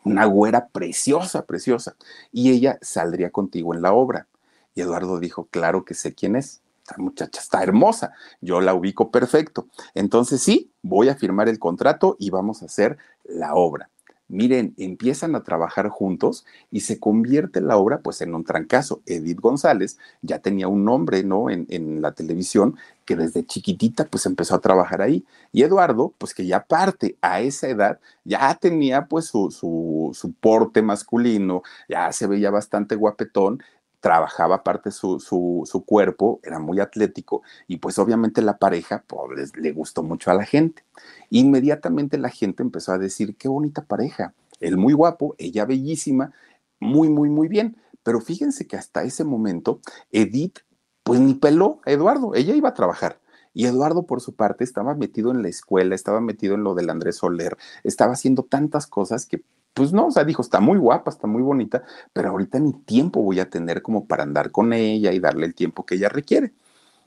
[0.05, 1.97] una güera preciosa, preciosa.
[2.31, 4.27] Y ella saldría contigo en la obra.
[4.75, 9.11] Y Eduardo dijo, claro que sé quién es esta muchacha está hermosa, yo la ubico
[9.11, 9.67] perfecto.
[9.93, 13.89] Entonces sí, voy a firmar el contrato y vamos a hacer la obra.
[14.29, 19.01] Miren, empiezan a trabajar juntos y se convierte la obra pues en un trancazo.
[19.05, 21.49] Edith González ya tenía un nombre, ¿no?
[21.49, 25.25] En, en, la televisión que desde chiquitita pues empezó a trabajar ahí.
[25.53, 30.33] Y Eduardo, pues que ya parte a esa edad, ya tenía pues su, su, su
[30.33, 33.63] porte masculino, ya se veía bastante guapetón
[33.99, 39.71] trabajaba aparte su, su, cuerpo, era muy atlético y pues obviamente la pareja pues, le
[39.71, 40.83] gustó mucho a la gente.
[41.29, 46.31] Inmediatamente la gente empezó a decir, qué bonita pareja, él muy guapo, ella bellísima,
[46.79, 47.77] muy, muy, muy bien.
[48.03, 49.81] Pero fíjense que hasta ese momento
[50.11, 50.59] Edith
[51.07, 53.21] pues ni peló a Eduardo, ella iba a trabajar.
[53.53, 56.89] Y Eduardo, por su parte, estaba metido en la escuela, estaba metido en lo del
[56.89, 59.41] Andrés Soler, estaba haciendo tantas cosas que
[59.77, 63.21] pues no, o sea, dijo, está muy guapa, está muy bonita, pero ahorita ni tiempo
[63.21, 66.51] voy a tener como para andar con ella y darle el tiempo que ella requiere.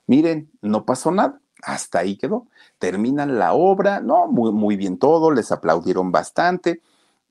[0.06, 2.46] Miren, no pasó nada, hasta ahí quedó.
[2.78, 6.80] Terminan la obra, no, muy, muy bien todo, les aplaudieron bastante,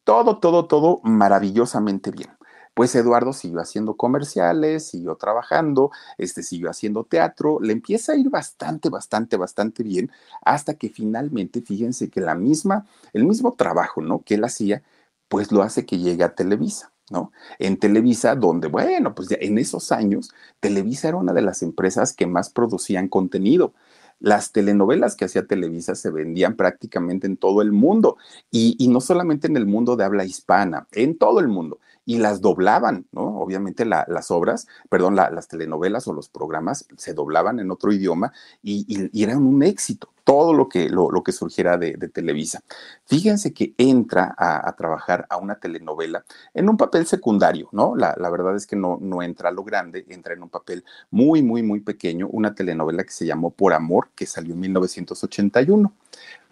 [0.03, 2.31] todo, todo, todo maravillosamente bien.
[2.73, 8.29] Pues Eduardo siguió haciendo comerciales, siguió trabajando, este siguió haciendo teatro, le empieza a ir
[8.29, 10.11] bastante, bastante, bastante bien,
[10.43, 14.21] hasta que finalmente, fíjense que la misma, el mismo trabajo, ¿no?
[14.23, 14.83] Que él hacía,
[15.29, 16.91] pues lo hace que llegue a Televisa.
[17.09, 17.31] ¿no?
[17.57, 22.13] En Televisa, donde, bueno, pues ya en esos años, Televisa era una de las empresas
[22.13, 23.73] que más producían contenido.
[24.19, 28.17] Las telenovelas que hacía Televisa se vendían prácticamente en todo el mundo
[28.51, 31.79] y, no solamente en el mundo de habla hispana, en todo el mundo.
[32.09, 33.39] Y las doblaban, ¿no?
[33.39, 39.11] Obviamente las obras, perdón, las telenovelas o los programas se doblaban en otro idioma y,
[39.21, 42.63] eran un éxito todo lo que, lo, que surgiera de, Televisa.
[43.05, 47.95] Fíjense que entra a, trabajar a una telenovela en un papel secundario, ¿no?
[47.95, 51.43] La, verdad es que no, no entra a lo grande, entra en un papel muy,
[51.43, 55.93] muy, muy pequeño, una telenovela que se llamó Por Amor, que salió en 1981.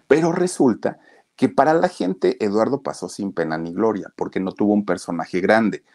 [0.07, 0.99] Pero resulta
[1.37, 5.39] que para la gente Eduardo pasó sin pena ni gloria, porque no tuvo un personaje
[5.39, 5.85] grande.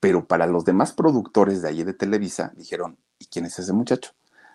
[0.00, 4.12] Pero para los demás productores de allí de Televisa dijeron, ¿y quién es ese muchacho?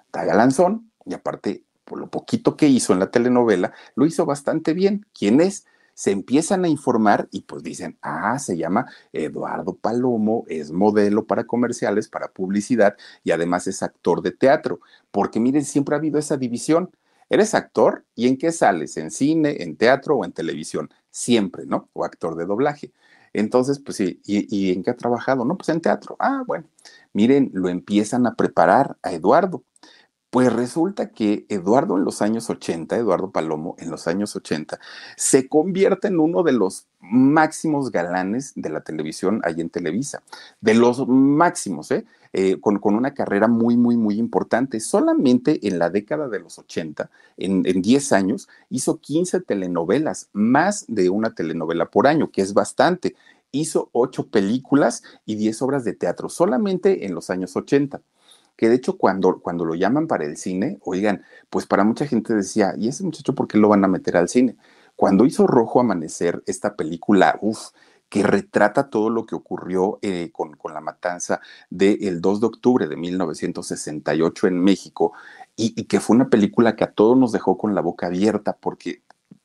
[0.07, 4.73] Está galanzón y aparte por lo poquito que hizo en la telenovela, lo hizo bastante
[4.73, 5.05] bien.
[5.13, 5.65] ¿Quién es?
[5.93, 11.43] Se empiezan a informar y pues dicen, ah, se llama Eduardo Palomo, es modelo para
[11.43, 14.79] comerciales, para publicidad y además es actor de teatro.
[15.11, 16.91] Porque miren, siempre ha habido esa división.
[17.31, 18.05] ¿Eres actor?
[18.13, 18.97] ¿Y en qué sales?
[18.97, 20.89] ¿En cine, en teatro o en televisión?
[21.11, 21.89] Siempre, ¿no?
[21.93, 22.91] O actor de doblaje.
[23.31, 25.45] Entonces, pues sí, ¿y, ¿y, en qué ha trabajado?
[25.45, 26.17] No, pues en teatro.
[26.19, 26.65] Ah, bueno,
[27.13, 29.63] miren, lo empiezan a preparar a Eduardo.
[30.31, 34.79] Pues resulta que Eduardo en los años 80, Eduardo Palomo en los años 80,
[35.17, 40.23] se convierte en uno de los máximos galanes de la televisión ahí en Televisa,
[40.61, 42.05] de los máximos, ¿eh?
[42.31, 44.79] eh con, una carrera muy, muy, muy importante.
[44.79, 50.85] Solamente en la década de los 80, en, en 10 años, hizo 15 telenovelas, más
[50.87, 53.15] de una telenovela por año, que es bastante.
[53.51, 57.99] Hizo 8 películas y 10 obras de teatro, solamente en los años 80
[58.61, 62.35] que de hecho cuando, cuando lo llaman para el cine, oigan, pues para mucha gente
[62.35, 64.55] decía, ¿y ese muchacho por qué lo van a meter al cine?
[64.95, 67.69] Cuando hizo Rojo Amanecer, esta película, uff,
[68.07, 72.87] que retrata todo lo que ocurrió eh, con, con, la matanza del 2 de octubre
[72.87, 75.13] de 1968 en México,
[75.55, 79.01] y, que fue una película que a todos nos dejó con la boca abierta, porque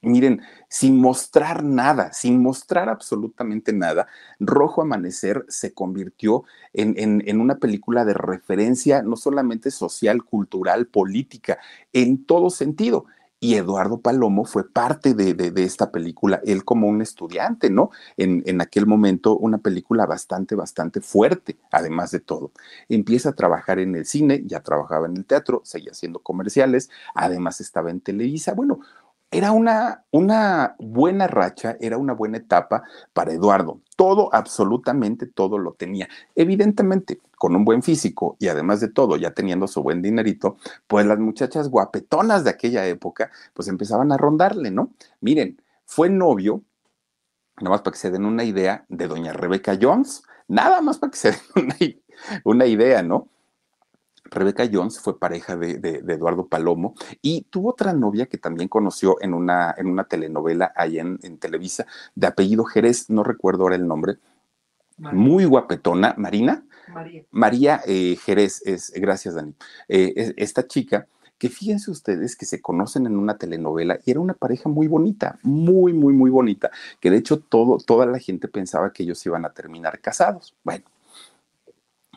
[0.07, 4.07] miren, sin mostrar nada, sin mostrar absolutamente nada,
[4.39, 11.59] Rojo Amanecer se convirtió en, una película de referencia no solamente social, cultural, política,
[11.93, 13.07] en todo sentido.
[13.39, 17.91] Y Eduardo Palomo fue parte de, esta película, él como un estudiante, ¿no?
[18.17, 22.53] En, en, aquel momento una película bastante, bastante fuerte, además de todo.
[22.89, 27.61] Empieza a trabajar en el cine, ya trabajaba en el teatro, seguía haciendo comerciales, además
[27.61, 28.55] estaba en Televisa.
[28.55, 28.81] Bueno,
[29.31, 33.81] era una, una buena racha, era una buena etapa para Eduardo.
[33.97, 36.09] Todo, absolutamente todo lo tenía.
[36.35, 41.07] Evidentemente, con un buen físico y además de todo, ya teniendo su buen dinerito, pues
[41.07, 44.93] las muchachas guapetonas de aquella época, pues empezaban a rondarle, ¿no?
[45.21, 46.63] Miren, fue novio,
[47.59, 51.11] nada más para que se den una idea, de doña Rebeca Jones, nada más para
[51.11, 52.03] que se den
[52.45, 53.29] una idea, ¿no?
[54.31, 59.35] Rebeca Jones fue pareja de, Eduardo Palomo y tuvo otra novia que también conoció en
[59.35, 64.17] una, en una telenovela ahí en, Televisa de apellido Jerez, no recuerdo ahora el nombre,
[64.99, 66.65] muy guapetona, Marina.
[66.89, 67.25] María.
[67.31, 69.55] María eh, Jerez, es, gracias Dani.
[69.89, 71.07] Eh, esta chica
[71.39, 75.39] que fíjense ustedes que se conocen en una telenovela y era una pareja muy bonita,
[75.43, 79.45] muy, muy, muy bonita, que de hecho todo, toda la gente pensaba que ellos iban
[79.45, 80.55] a terminar casados.
[80.65, 80.85] Bueno,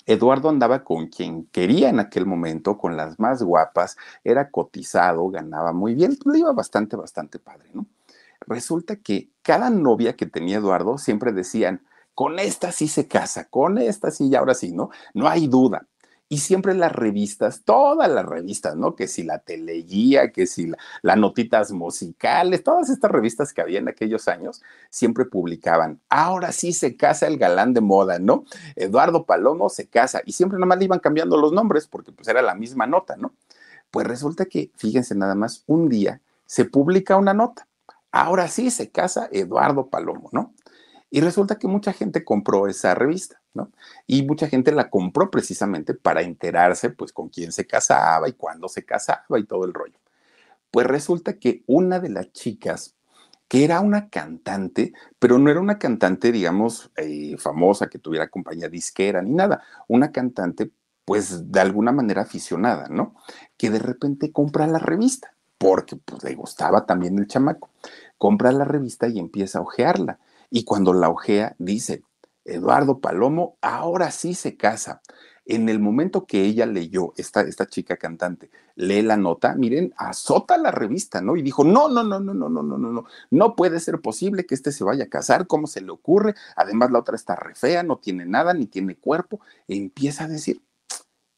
[0.10, 5.72] Eduardo andaba con quien quería en aquel momento, con las más guapas, era cotizado, ganaba
[5.74, 7.86] muy bien, pues, le iba bastante, bastante padre, ¿no?
[8.48, 11.84] Resulta que cada novia que tenía Eduardo siempre decían,
[12.15, 14.89] con esta sí se casa, con esta sí y ahora sí, ¿no?
[15.13, 15.88] No hay duda.
[16.31, 18.95] Y siempre las revistas, todas las revistas, ¿no?
[18.95, 23.87] Que si la teleguía, que si las notitas musicales, todas estas revistas que había en
[23.87, 24.61] aquellos años,
[24.91, 28.45] siempre publicaban, ahora sí se casa el galán de moda, ¿no?
[28.75, 32.27] Eduardo Palomo se casa y siempre nada más le iban cambiando los nombres porque pues
[32.27, 33.33] era la misma nota, ¿no?
[33.89, 37.67] Pues resulta que, fíjense nada más, un día se publica una nota,
[38.11, 40.53] ahora sí se casa Eduardo Palomo, ¿no?
[41.09, 43.38] Y resulta que mucha gente compró esa revista,
[44.07, 48.67] Y mucha gente la compró precisamente para enterarse, pues, con quién se casaba y cuándo
[48.67, 49.99] se casaba y todo el rollo.
[50.71, 52.95] Pues resulta que una de las chicas,
[53.47, 58.69] que era una cantante, pero no era una cantante, digamos, eh, famosa, que tuviera compañía
[58.69, 60.71] disquera ni nada, una cantante,
[61.05, 63.15] pues, de alguna manera aficionada, ¿no?
[63.57, 67.69] Que de repente compra la revista, porque pues, le gustaba también el chamaco.
[68.17, 72.03] Compra la revista y empieza a ojearla y cuando la ojea, dice,
[72.49, 75.01] Eduardo Palomo ahora sí se casa.
[75.45, 80.59] En el momento que ella leyó, esta, esta chica cantante, lee la nota, miren, azota
[80.59, 81.38] la revista, ¿no?
[81.38, 84.45] Y dijo, no, no, no, no, no, no, no, no, no, no puede ser posible
[84.45, 86.35] que este se vaya a casar, ¿cómo se le ocurre?
[86.55, 89.41] Además, la otra está re fea, no tiene nada, ni tiene cuerpo.
[89.67, 90.62] E empieza a decir,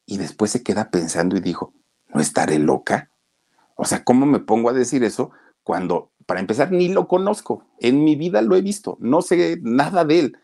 [0.06, 1.74] y después se queda pensando y dijo,
[2.14, 3.12] ¿no estaré loca?
[3.76, 5.32] O sea, ¿cómo me pongo a decir eso
[5.64, 7.66] cuando para empezar, ni lo conozco.
[7.80, 8.98] En mi vida lo he visto.
[9.02, 10.38] No sé nada de él.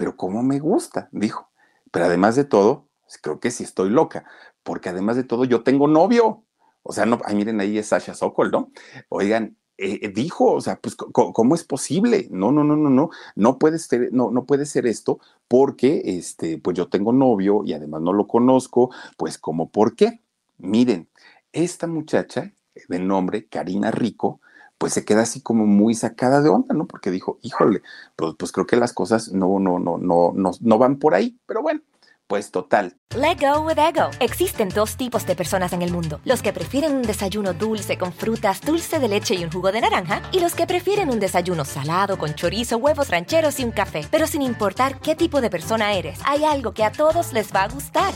[0.00, 1.50] Pero cómo me gusta, dijo.
[1.90, 4.24] Pero además de todo, pues, creo que sí estoy loca.
[4.62, 6.42] Porque además de todo, yo tengo novio.
[6.82, 8.72] O sea, no, miren, ahí es Sasha Sokol, ¿no?
[9.10, 12.28] Oigan, eh, eh, dijo, o sea, pues, ¿cómo es posible?
[12.30, 16.56] No, no, no, no, no, no puede ser, no, no puede ser esto porque, este,
[16.56, 20.22] pues yo tengo novio y además no lo conozco, pues, ¿cómo por qué?
[20.56, 21.10] Miren,
[21.52, 22.54] esta muchacha
[22.88, 24.40] de nombre Karina Rico,
[24.80, 26.86] pues se queda así como muy sacada de onda, ¿no?
[26.86, 27.82] Porque dijo, híjole,
[28.16, 31.38] pues, pues creo que las cosas no, no, no, no, no, no van por ahí,
[31.46, 31.82] pero bueno.
[32.26, 32.96] Pues total.
[33.16, 34.08] Let go with ego.
[34.20, 38.12] Existen dos tipos de personas en el mundo: los que prefieren un desayuno dulce con
[38.12, 41.64] frutas, dulce de leche y un jugo de naranja, y los que prefieren un desayuno
[41.64, 44.06] salado con chorizo, huevos rancheros y un café.
[44.12, 47.64] Pero sin importar qué tipo de persona eres, hay algo que a todos les va
[47.64, 48.14] a gustar.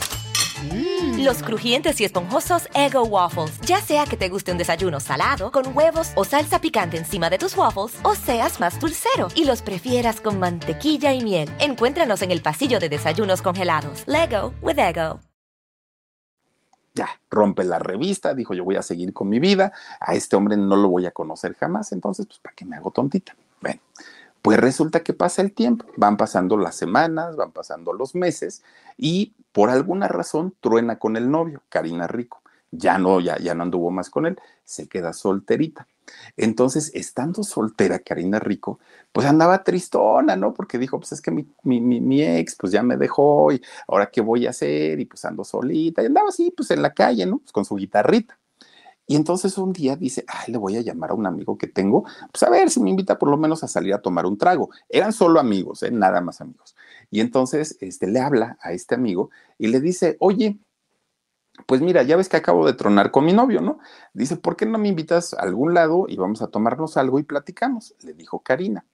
[0.63, 1.23] Mm.
[1.23, 3.59] Los crujientes y esponjosos Ego Waffles.
[3.61, 7.37] Ya sea que te guste un desayuno salado, con huevos o salsa picante encima de
[7.37, 11.49] tus waffles, o seas más dulcero y los prefieras con mantequilla y miel.
[11.59, 14.03] Encuéntranos en el pasillo de desayunos congelados.
[14.07, 15.19] Lego with Ego.
[16.93, 20.55] Ya, rompe la revista, dijo yo voy a seguir con mi vida, a este hombre
[20.55, 23.35] no lo voy a conocer jamás, entonces pues ¿para qué me hago tontita?
[23.61, 23.81] Bueno,
[24.41, 28.63] pues resulta que pasa el tiempo, van pasando las semanas, van pasando los meses
[28.97, 32.41] y por alguna razón truena con el novio, Karina Rico.
[32.71, 35.87] Ya no, ya, ya no anduvo más con él, se queda solterita.
[36.35, 38.79] Entonces, estando soltera Karina Rico,
[39.13, 40.53] pues andaba tristona, ¿no?
[40.53, 44.09] Porque dijo, pues es que mi, mi, mi, ex, pues ya me dejó y ahora
[44.11, 46.03] qué voy a hacer y pues ando solita.
[46.03, 47.37] Y andaba así, pues en la calle, ¿no?
[47.37, 48.37] Pues con su guitarrita.
[49.07, 52.03] Y entonces un día dice, ay, le voy a llamar a un amigo que tengo,
[52.31, 54.69] pues a ver si me invita por lo menos a salir a tomar un trago.
[54.89, 55.91] Eran solo amigos, ¿eh?
[55.91, 56.75] nada más amigos.
[57.15, 60.59] Y entonces este, le habla a este amigo y le dice, oye,
[61.65, 63.79] pues mira, ya ves que acabo de tronar con mi novio, ¿no?
[64.13, 67.23] Dice, ¿por qué no me invitas a algún lado y vamos a tomarnos algo y
[67.23, 67.95] platicamos?
[68.03, 68.85] Le dijo Karina.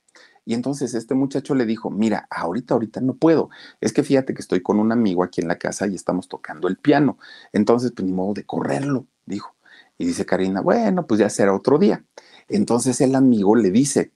[0.45, 3.49] Y entonces este muchacho le dijo, mira, ahorita, ahorita no puedo.
[3.79, 6.67] Es que fíjate que estoy con un amigo aquí en la casa y estamos tocando
[6.67, 7.17] el piano.
[7.53, 9.55] Entonces, pues ni modo de correrlo, dijo.
[9.97, 12.05] Y dice Karina, bueno, pues ya será otro día.
[12.49, 14.11] Entonces el amigo le dice,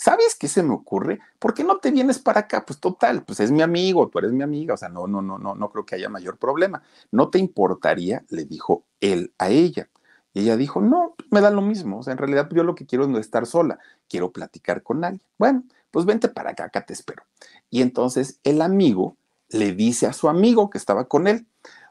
[0.00, 1.20] ¿sabes qué se me ocurre?
[1.38, 2.64] ¿Por qué no te vienes para acá?
[2.64, 5.38] Pues total, pues es mi amigo, tú eres mi amiga, o sea, no, no, no,
[5.38, 6.82] no, no creo que haya mayor problema.
[7.12, 8.24] ¿No te importaría?
[8.30, 9.90] Le dijo él a ella.
[10.32, 12.86] Y ella dijo, no, me da lo mismo, o sea, en realidad yo lo que
[12.86, 13.78] quiero es no estar sola,
[14.08, 15.22] quiero platicar con alguien.
[15.38, 17.24] Bueno, pues vente para acá, acá te espero.
[17.68, 19.16] Y entonces el amigo
[19.48, 21.46] le dice a su amigo que estaba con él,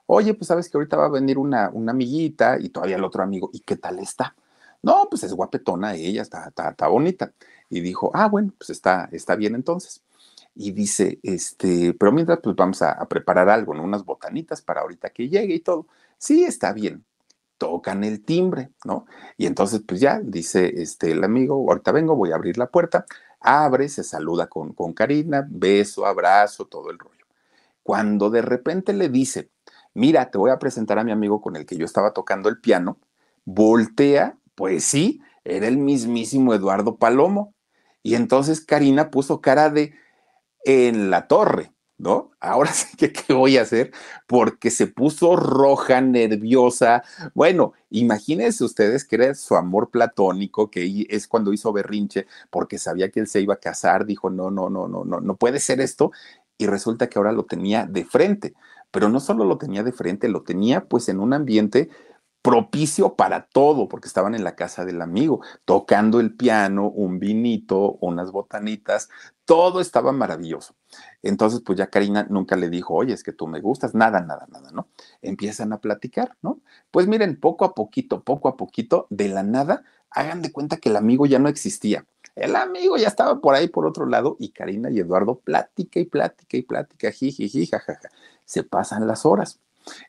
[0.07, 3.21] oye, pues sabes que ahorita va a venir una, una amiguita y todavía el otro
[3.21, 4.35] amigo, ¿y qué tal está?
[4.81, 7.33] No, pues es guapetona ella, está, está, está bonita.
[7.69, 10.01] Y dijo, ah, bueno, pues está, está bien entonces
[10.61, 13.81] y dice, este, pero mientras pues vamos a, preparar algo, ¿no?
[13.81, 15.87] Unas botanitas para ahorita que llegue y todo.
[16.17, 17.05] Sí, está bien.
[17.57, 19.05] Tocan el timbre, ¿no?
[19.37, 23.05] Y entonces pues ya dice este, el amigo, ahorita vengo, voy a abrir la puerta,
[23.39, 27.25] abre, se saluda con, con Karina, beso, abrazo, todo el rollo.
[27.83, 29.49] Cuando de repente le dice,
[29.93, 32.59] mira, te voy a presentar a mi amigo con el que yo estaba tocando el
[32.59, 32.97] piano,
[33.45, 37.53] voltea, pues sí, era el mismísimo Eduardo Palomo.
[38.03, 39.93] Y entonces Karina puso cara de,
[40.65, 42.31] en la torre, ¿no?
[42.39, 43.91] Ahora sí que, ¿qué voy a hacer?
[44.27, 47.03] Porque se puso roja, nerviosa.
[47.33, 53.09] Bueno, imagínense ustedes que era su amor platónico, que es cuando hizo berrinche, porque sabía
[53.09, 55.81] que él se iba a casar, dijo, no, no, no, no, no, no puede ser
[55.81, 56.11] esto.
[56.57, 58.53] Y resulta que ahora lo tenía de frente.
[58.91, 61.89] Pero no solo lo tenía de frente, lo tenía pues en un ambiente
[62.41, 67.97] propicio para todo, porque estaban en la casa del amigo, tocando el piano, un vinito,
[68.01, 69.09] unas botanitas,
[69.45, 70.75] todo estaba maravilloso.
[71.21, 74.47] Entonces, pues ya Karina nunca le dijo, oye, es que tú me gustas, nada, nada,
[74.49, 74.87] nada, ¿no?
[75.21, 76.61] Empiezan a platicar, ¿no?
[76.91, 80.89] Pues miren, poco a poquito, poco a poquito, de la nada, hagan de cuenta que
[80.89, 82.05] el amigo ya no existía.
[82.35, 86.05] El amigo ya estaba por ahí por otro lado y Karina y Eduardo plática y
[86.05, 88.09] plática y plática, jiji, jajaja.
[88.45, 89.59] Se pasan las horas.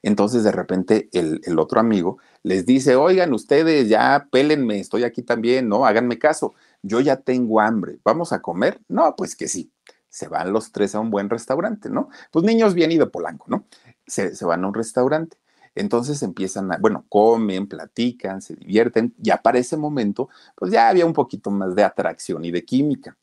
[0.02, 5.68] Entonces de repente el, otro amigo les dice, oigan ustedes, ya pélenme, estoy aquí también,
[5.68, 5.86] ¿no?
[5.86, 8.80] Háganme caso, yo ya tengo hambre, ¿vamos a comer?
[8.88, 9.72] No, pues que sí.
[10.08, 12.08] Se van los tres a un buen restaurante, ¿no?
[12.32, 13.66] Pues niños bien y de Polanco, ¿no?
[14.06, 15.36] Se, se van a un restaurante.
[15.74, 21.06] Entonces empiezan a, bueno, comen, platican, se divierten, ya para ese momento, pues ya había
[21.06, 23.16] un poquito más de atracción y de química.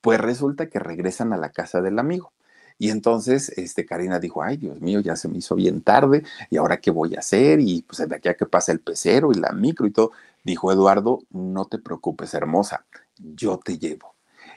[0.00, 2.32] Pues resulta que regresan a la casa del amigo.
[2.78, 6.58] Y entonces, este, Karina dijo, ay, Dios mío, ya se me hizo bien tarde, ¿y
[6.58, 7.60] ahora qué voy a hacer?
[7.60, 10.12] Y pues de aquí a que pasa el pecero y la micro y todo.
[10.44, 12.86] Dijo Eduardo, no te preocupes, hermosa,
[13.18, 14.14] yo te llevo.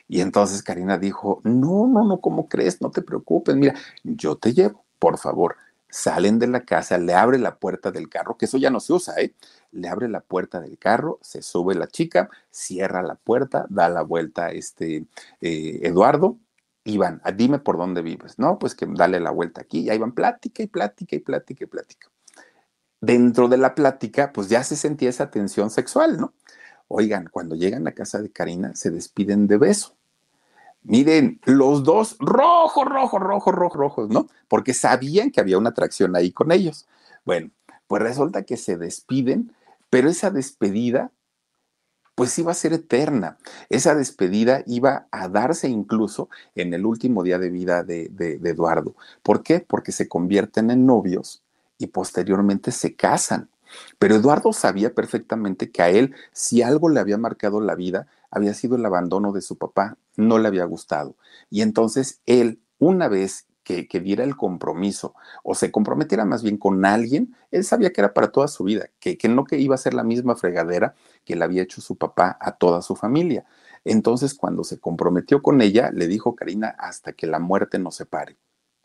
[0.07, 2.82] Y entonces Karina dijo, no, no, no, ¿cómo crees?
[2.82, 5.55] No te preocupes, mira, yo te llevo, por favor.
[5.91, 8.93] Salen de la casa, le abre la puerta del carro, que eso ya no se
[8.93, 9.34] usa, ¿eh?
[9.72, 14.03] Le abre la puerta del carro, se sube la chica, cierra la puerta, da la
[14.03, 15.05] vuelta este
[15.41, 16.38] eh, Eduardo,
[16.89, 18.39] Iván, dime por dónde vives.
[18.39, 19.81] No, pues que dale la vuelta aquí.
[19.81, 22.09] Y ahí van plática y plática y plática y plática.
[23.01, 26.33] Dentro de la plática, pues ya se sentía esa tensión sexual, ¿no?
[26.87, 29.95] Oigan, cuando llegan a casa de Karina, se despiden de beso.
[30.81, 34.27] Miren, los dos rojos, rojos, rojos, rojos, rojos, ¿no?
[34.47, 36.87] Porque sabían que había una atracción ahí con ellos.
[37.25, 37.51] Bueno,
[37.87, 39.53] pues resulta que se despiden,
[39.89, 41.11] pero esa despedida
[42.20, 43.38] pues iba a ser eterna.
[43.70, 48.11] Esa despedida iba a darse incluso en el último día de vida de,
[48.43, 48.93] Eduardo.
[49.24, 49.61] ¿Por qué?
[49.61, 51.43] Porque se convierten en novios
[51.78, 53.47] y posteriormente se casan.
[53.99, 58.53] Pero Eduardo sabía perfectamente que a él, si algo le había marcado la vida, había
[58.53, 61.15] sido el abandono de su papá, no le había gustado.
[61.49, 63.45] Y entonces él, una vez
[63.88, 65.13] que, diera el compromiso
[65.43, 68.89] o se comprometiera más bien con alguien, él sabía que era para toda su vida,
[68.99, 70.95] que, que no que iba a ser la misma fregadera
[71.30, 73.45] que le había hecho su papá a toda su familia.
[73.86, 78.36] Entonces, cuando se comprometió con ella, le dijo Karina, hasta que la muerte nos separe.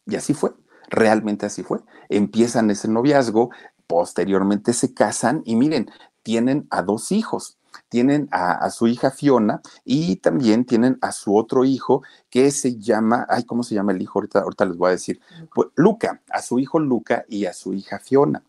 [0.04, 0.52] Y así fue,
[0.90, 1.80] realmente así fue.
[2.10, 3.48] Empiezan ese noviazgo,
[3.86, 5.90] posteriormente se casan y miren,
[6.22, 7.56] tienen a dos hijos
[7.88, 13.26] tienen a, su hija Fiona y también tienen a su otro hijo que se llama,
[13.28, 14.20] ay, ¿cómo se llama el hijo?
[14.20, 15.20] Ahorita, ahorita les voy a decir.
[15.52, 18.44] Pues, Luca, a su hijo Luca y a su hija Fiona.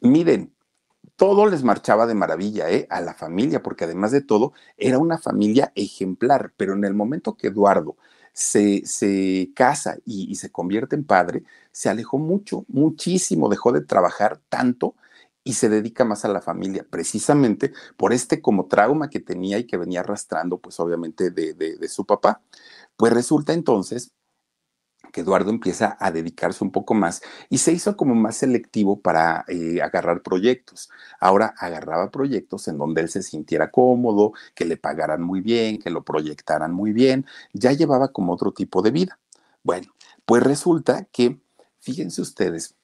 [0.00, 0.52] Miren,
[1.16, 2.86] todo les marchaba de maravilla ¿eh?
[2.90, 7.36] a la familia, porque además de todo era una familia ejemplar, pero en el momento
[7.36, 7.96] que Eduardo
[8.32, 14.40] se, se casa y, se convierte en padre, se alejó mucho, muchísimo, dejó de trabajar
[14.48, 14.94] tanto
[15.44, 19.64] y se dedica más a la familia, precisamente por este como trauma que tenía y
[19.66, 22.40] que venía arrastrando, pues obviamente de, de, su papá.
[22.96, 24.12] Pues resulta entonces
[25.12, 29.44] que Eduardo empieza a dedicarse un poco más y se hizo como más selectivo para
[29.46, 30.90] eh, agarrar proyectos.
[31.20, 35.90] Ahora agarraba proyectos en donde él se sintiera cómodo, que le pagaran muy bien, que
[35.90, 39.18] lo proyectaran muy bien, ya llevaba como otro tipo de vida.
[39.62, 39.94] Bueno,
[40.24, 41.38] pues resulta que,
[41.80, 42.74] fíjense ustedes,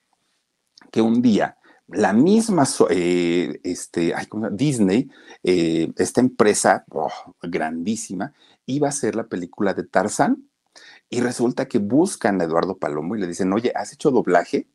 [0.92, 1.58] que un día
[1.88, 4.14] la misma eh, este,
[4.52, 5.10] Disney,
[5.42, 7.10] eh, esta empresa oh,
[7.42, 8.34] grandísima,
[8.66, 10.47] iba a hacer la película de Tarzán
[11.10, 14.68] y resulta que buscan a Eduardo Palomo y le dicen, oye, ¿has hecho doblaje?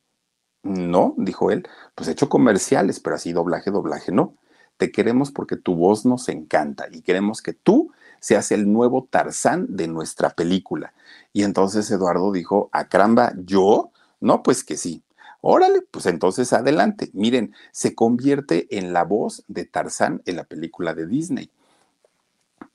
[0.64, 4.36] No, dijo él, pues he hecho comerciales, pero así doblaje, doblaje, no.
[4.78, 9.68] Te queremos porque tu voz nos encanta y queremos que tú seas el nuevo Tarzán
[9.70, 10.94] de nuestra película.
[11.34, 13.92] Y entonces Eduardo dijo, a caramba, ¿yo?
[14.20, 15.04] No, pues que sí.
[15.42, 17.10] Órale, pues entonces adelante.
[17.14, 21.52] Miren, se convierte en la voz de Tarzán en la película de Disney.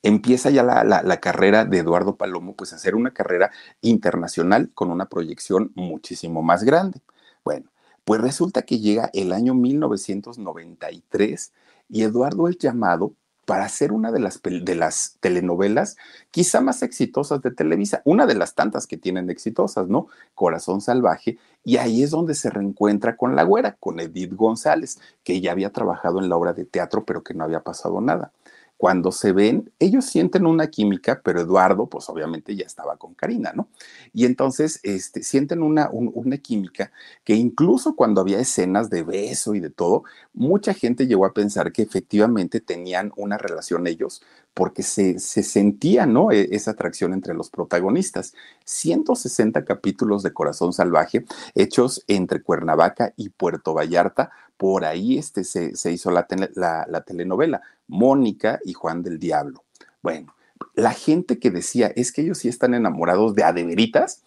[0.03, 5.09] Empieza ya la, carrera de Eduardo Palomo, pues a hacer una carrera internacional con una
[5.09, 7.01] proyección muchísimo más grande.
[7.45, 7.71] Bueno,
[8.05, 11.53] pues resulta que llega el año 1993
[11.89, 15.97] y Eduardo es llamado para hacer una de las, de las telenovelas
[16.31, 20.07] quizá más exitosas de Televisa, una de las tantas que tienen exitosas, ¿no?
[20.35, 25.41] Corazón Salvaje, y ahí es donde se reencuentra con la güera, con Edith González, que
[25.41, 28.33] ya había trabajado en la obra de teatro, pero que no había pasado nada
[28.79, 33.53] cuando se ven, ellos sienten una química, pero Eduardo, pues obviamente ya estaba con Karina,
[33.53, 33.69] ¿no?
[34.15, 36.93] Y entonces este, sienten una, una química
[37.25, 41.73] que incluso cuando había escenas de beso y de todo, mucha gente llegó a pensar
[41.73, 44.23] que efectivamente tenían una relación ellos,
[44.55, 46.31] porque se, se sentía, ¿no?
[46.31, 48.33] E, esa atracción entre los protagonistas.
[48.65, 51.25] 160 capítulos de Corazón Salvaje
[51.57, 58.61] hechos entre Cuernavaca y Puerto Vallarta por ahí este, se, hizo la, la, telenovela, Mónica
[58.65, 59.65] y Juan del Diablo.
[60.03, 60.35] Bueno,
[60.75, 64.25] la gente que decía, es que ellos sí están enamorados de adeveritas,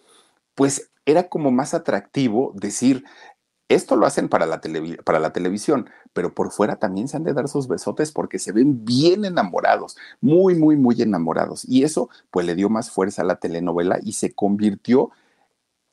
[0.54, 3.04] pues era como más atractivo decir,
[3.68, 4.60] esto lo hacen para la,
[5.04, 8.52] para la, televisión, pero por fuera también se han de dar sus besotes porque se
[8.52, 11.66] ven bien enamorados, muy, muy, muy enamorados.
[11.66, 15.10] Y eso pues le dio más fuerza a la telenovela y se convirtió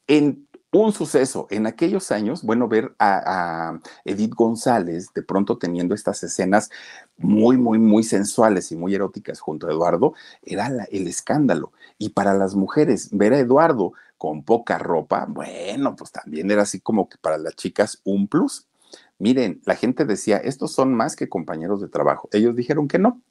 [0.08, 1.48] en un suceso.
[1.50, 6.70] En aquellos años, bueno, ver a, Edith González de pronto teniendo estas escenas
[7.18, 10.14] muy, muy, muy sensuales y muy eróticas junto a Eduardo,
[10.44, 11.72] era el escándalo.
[11.98, 16.80] Y para las mujeres, ver a Eduardo con poca ropa, bueno, pues también era así
[16.82, 18.68] como que para las chicas un plus.
[19.18, 22.30] Miren, la gente decía, estos son más que compañeros de trabajo.
[22.32, 23.22] Ellos dijeron que no.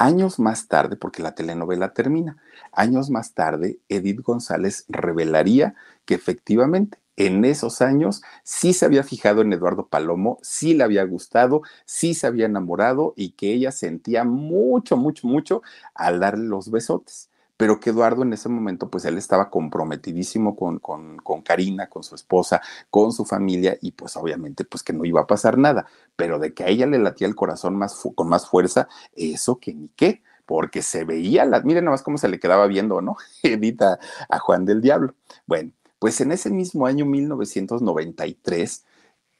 [0.00, 2.38] Años más tarde, porque la telenovela termina,
[2.72, 5.74] años más tarde, Edith González revelaría
[6.06, 11.04] que efectivamente en esos años sí se había fijado en Eduardo Palomo, sí le había
[11.04, 15.60] gustado, sí se había enamorado y que ella sentía mucho, mucho, mucho
[15.94, 17.29] al darle los besotes
[17.60, 22.02] pero que Eduardo en ese momento, pues él estaba comprometidísimo con, con, con, Karina, con
[22.02, 25.84] su esposa, con su familia, y pues obviamente, pues que no iba a pasar nada,
[26.16, 29.74] pero de que a ella le latía el corazón más con más fuerza, eso que
[29.74, 33.18] ni qué, porque se veía, la, miren nomás cómo se le quedaba viendo, ¿no?
[33.42, 33.98] Edita
[34.30, 35.14] a Juan del Diablo.
[35.44, 38.86] Bueno, pues en ese mismo año 1993,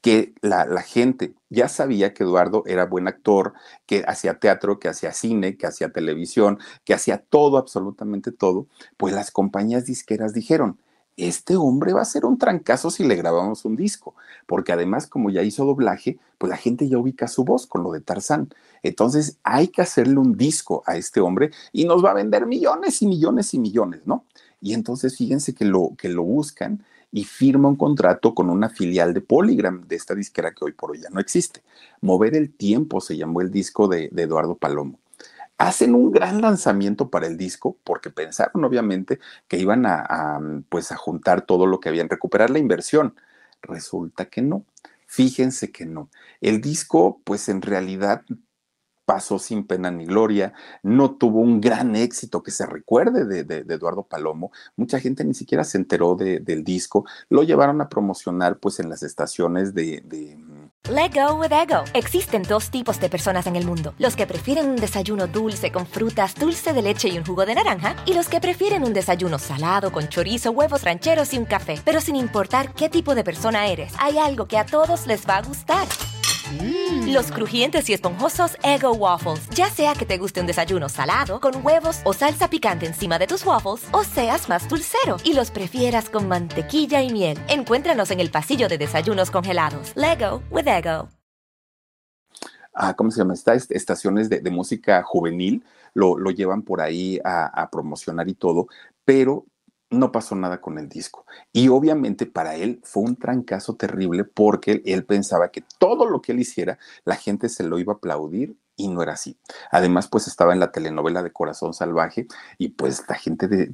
[0.01, 3.53] que la, gente ya sabía que Eduardo era buen actor,
[3.85, 9.13] que hacía teatro, que hacía cine, que hacía televisión, que hacía todo, absolutamente todo, pues
[9.13, 10.79] las compañías disqueras dijeron,
[11.17, 14.15] este hombre va a ser un trancazo si le grabamos un disco,
[14.47, 17.91] porque además como ya hizo doblaje, pues la gente ya ubica su voz con lo
[17.91, 18.49] de Tarzán.
[18.81, 23.01] Entonces hay que hacerle un disco a este hombre y nos va a vender millones
[23.03, 24.25] y millones y millones, ¿no?
[24.61, 29.13] Y entonces fíjense que lo, que lo buscan y firma un contrato con una filial
[29.13, 31.61] de Polygram, de esta disquera que hoy por hoy ya no existe.
[31.99, 34.99] Mover el tiempo se llamó el disco de, Eduardo Palomo.
[35.57, 40.39] Hacen un gran lanzamiento para el disco porque pensaron obviamente que iban a,
[40.69, 43.15] pues a juntar todo lo que habían, recuperar la inversión.
[43.61, 44.65] Resulta que no.
[45.05, 46.09] Fíjense que no.
[46.39, 48.23] El disco, pues en realidad
[49.11, 50.53] pasó sin pena ni gloria,
[50.83, 55.65] no tuvo un gran éxito que se recuerde de, Eduardo Palomo, mucha gente ni siquiera
[55.65, 60.01] se enteró del disco, lo llevaron a promocionar pues en las estaciones de...
[60.37, 61.83] Mm, Let go with ego.
[61.93, 65.85] Existen dos tipos de personas en el mundo, los que prefieren un desayuno dulce con
[65.85, 69.39] frutas, dulce de leche y un jugo de naranja, y los que prefieren un desayuno
[69.39, 71.75] salado con chorizo, huevos rancheros y un café.
[71.83, 75.39] Pero sin importar qué tipo de persona eres, hay algo que a todos les va
[75.39, 75.87] a gustar.
[76.59, 77.13] Mm.
[77.13, 79.47] Los crujientes y esponjosos Ego Waffles.
[79.49, 83.27] Ya sea que te guste un desayuno salado, con huevos o salsa picante encima de
[83.27, 87.37] tus waffles, o seas más dulcero y los prefieras con mantequilla y miel.
[87.47, 89.93] Encuéntranos en el pasillo de desayunos congelados.
[89.95, 91.09] Lego with Ego.
[92.73, 93.33] Ah, ¿Cómo se llama?
[93.33, 98.67] Estas estaciones de, música juvenil lo, llevan por ahí a, a promocionar y todo,
[99.03, 99.45] pero
[99.91, 101.25] no pasó nada con el disco.
[101.53, 106.31] Y obviamente para él fue un trancazo terrible porque él, pensaba que todo lo que
[106.31, 109.37] él hiciera, la gente se lo iba a aplaudir y no era así.
[109.69, 112.27] Además, pues estaba en la telenovela de Corazón Salvaje
[112.57, 113.69] y pues la gente de,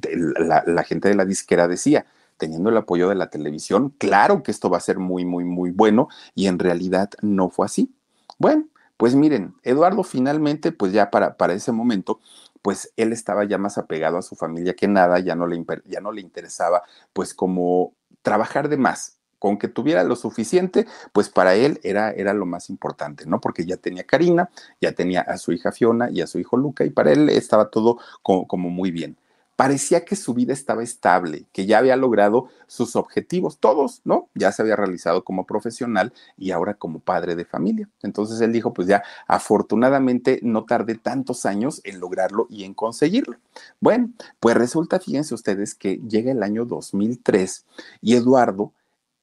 [0.66, 2.06] la, gente de la disquera decía,
[2.36, 5.70] teniendo el apoyo de la televisión, claro que esto va a ser muy, muy, muy
[5.70, 7.94] bueno y en realidad no fue así.
[8.38, 8.66] Bueno,
[8.96, 12.18] pues miren, Eduardo finalmente, pues ya para, para ese momento,
[12.62, 16.00] pues él estaba ya más apegado a su familia que nada, ya no le, ya
[16.00, 16.82] no le interesaba
[17.12, 22.34] pues como trabajar de más, con que tuviera lo suficiente, pues para él era, era
[22.34, 23.40] lo más importante, ¿no?
[23.40, 24.50] Porque ya tenía Karina,
[24.80, 27.70] ya tenía a su hija Fiona y a su hijo Luca, y para él estaba
[27.70, 29.16] todo como, muy bien.
[29.58, 34.28] Parecía que su vida estaba estable, que ya había logrado sus objetivos, todos, ¿no?
[34.36, 37.88] Ya se había realizado como profesional y ahora como padre de familia.
[38.04, 43.38] Entonces él dijo, pues ya afortunadamente no tardé tantos años en lograrlo y en conseguirlo.
[43.80, 47.66] Bueno, pues resulta, fíjense ustedes, que llega el año 2003
[48.00, 48.72] y Eduardo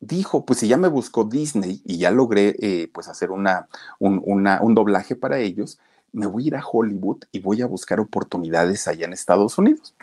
[0.01, 3.69] dijo, pues si ya me buscó Disney y ya logré eh, pues hacer una,
[3.99, 5.79] un, un doblaje para ellos,
[6.11, 9.95] me voy a ir a Hollywood y voy a buscar oportunidades allá en Estados Unidos.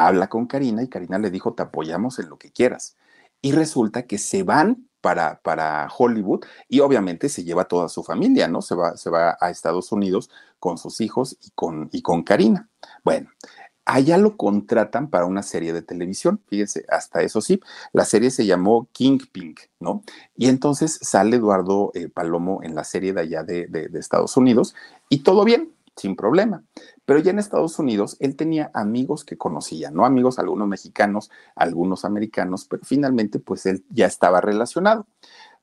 [0.00, 2.96] Habla con Karina y Karina le dijo, te apoyamos en lo que quieras.
[3.42, 8.46] Y resulta que se van para, para, Hollywood y obviamente se lleva toda su familia,
[8.46, 8.62] ¿no?
[8.62, 10.30] Se va, se va a Estados Unidos
[10.60, 12.68] con sus hijos y con, y con Karina.
[13.02, 13.30] Bueno,
[13.88, 17.58] allá lo contratan para una serie de televisión, fíjense, hasta eso sí,
[17.92, 20.02] la serie se llamó King Pink, ¿no?
[20.36, 24.74] Y entonces sale Eduardo eh, Palomo en la serie de allá de, de, Estados Unidos
[25.08, 26.62] y todo bien, sin problema.
[27.04, 30.06] Pero ya en Estados Unidos él tenía amigos que conocía, ¿no?
[30.06, 35.06] Amigos, algunos mexicanos, algunos americanos, pero finalmente pues él ya estaba relacionado.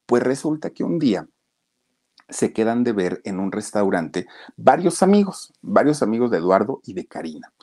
[0.05, 1.27] Pues resulta que un día
[2.29, 7.05] se quedan de ver en un restaurante varios amigos, varios amigos de Eduardo y de
[7.05, 7.53] Karina.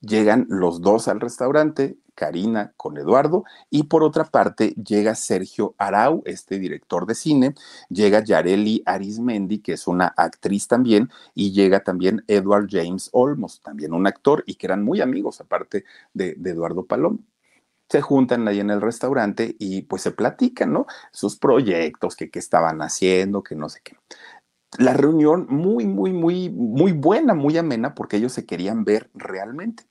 [0.00, 6.22] Llegan los dos al restaurante, Karina con Eduardo, y por otra parte llega Sergio Arau,
[6.24, 7.54] este director de cine,
[7.88, 13.92] llega Yareli Arismendi, que es una actriz también, y llega también Edward James Olmos, también
[13.92, 17.20] un actor, y que eran muy amigos aparte de, Eduardo Palomo
[17.90, 20.86] se juntan ahí en el restaurante y pues se platican, ¿no?
[21.10, 23.96] Sus proyectos, que qué estaban haciendo, que no sé qué.
[24.76, 29.84] La reunión muy, muy, muy, muy buena, muy amena, porque ellos se querían ver realmente.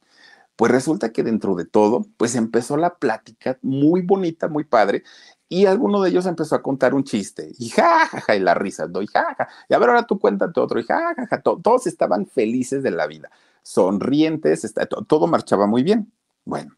[0.55, 5.03] Pues resulta que dentro de todo, pues empezó la plática muy bonita, muy padre,
[5.49, 9.01] y alguno de ellos empezó a contar un chiste, y jajaja, y la risa, ¿no?
[9.01, 12.91] y jaja, y a ver, ahora tú cuéntate otro, y jajaja, todos estaban felices de
[12.91, 13.30] la vida,
[13.63, 14.73] sonrientes,
[15.07, 16.11] todo marchaba muy bien.
[16.45, 16.75] Bueno,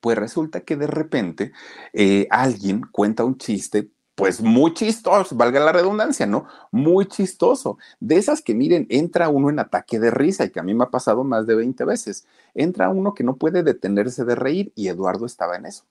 [0.00, 1.52] pues resulta que de repente
[1.92, 6.46] eh, alguien cuenta un chiste pues muy chistoso, valga la redundancia, ¿no?
[6.72, 7.78] Muy chistoso.
[8.00, 10.84] De esas que miren, entra uno en ataque de risa y que a mí me
[10.84, 12.26] ha pasado más de 20 veces.
[12.54, 15.84] Entra uno que no puede detenerse de reír y Eduardo estaba en eso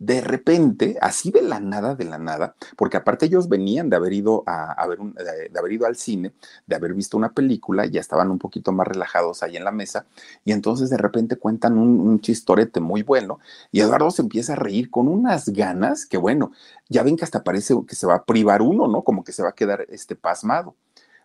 [0.00, 4.14] de repente, así de la nada, de la nada, porque aparte ellos venían de haber
[4.14, 6.32] ido a, de, haber ido al cine,
[6.66, 10.06] de haber visto una película, ya estaban un poquito más relajados ahí en la mesa,
[10.42, 13.40] y entonces de repente cuentan un, chistorete muy bueno,
[13.70, 16.52] y Eduardo se empieza a reír con unas ganas que bueno,
[16.88, 19.04] ya ven que hasta parece que se va a privar uno, ¿no?
[19.04, 20.74] Como que se va a quedar este pasmado.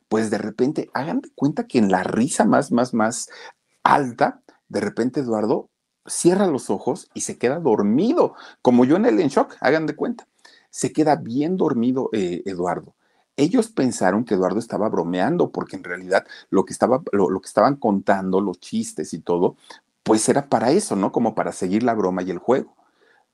[0.09, 3.29] Pues de repente, hagan de cuenta que en la risa más, más, más
[3.83, 5.69] alta, de repente Eduardo
[6.05, 9.95] cierra los ojos y se queda dormido, como yo en el en shock, hagan de
[9.95, 10.27] cuenta.
[10.69, 12.95] Se queda bien dormido eh, Eduardo.
[13.37, 17.75] Ellos pensaron que Eduardo estaba bromeando, porque en realidad lo que, estaba, lo, que estaban
[17.75, 19.57] contando, los chistes y todo,
[20.03, 21.11] pues era para eso, ¿no?
[21.11, 22.75] Como para seguir la broma y el juego.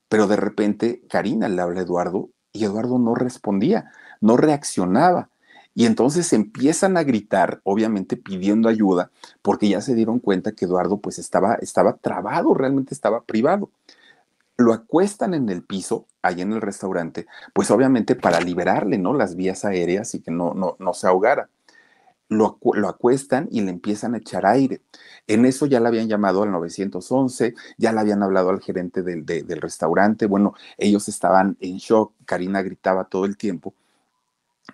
[0.10, 3.92] Pero de repente Karina le habla a Eduardo y Eduardo no respondía,
[4.22, 5.30] no reaccionaba.
[5.74, 9.12] Y entonces empiezan a gritar, obviamente pidiendo ayuda,
[9.42, 13.72] porque ya se dieron cuenta que Eduardo pues estaba, estaba trabado, realmente estaba privado.
[14.58, 19.14] Lo acuestan en el piso, ahí en el restaurante, pues obviamente para liberarle, ¿no?
[19.14, 21.50] Las vías aéreas y que no, no, no se ahogara.
[22.30, 24.82] Lo, lo, acuestan y le empiezan a echar aire.
[25.28, 29.26] En eso ya le habían llamado al 911, ya le habían hablado al gerente del,
[29.26, 30.28] del restaurante.
[30.28, 33.74] Bueno, ellos estaban en shock, Karina gritaba todo el tiempo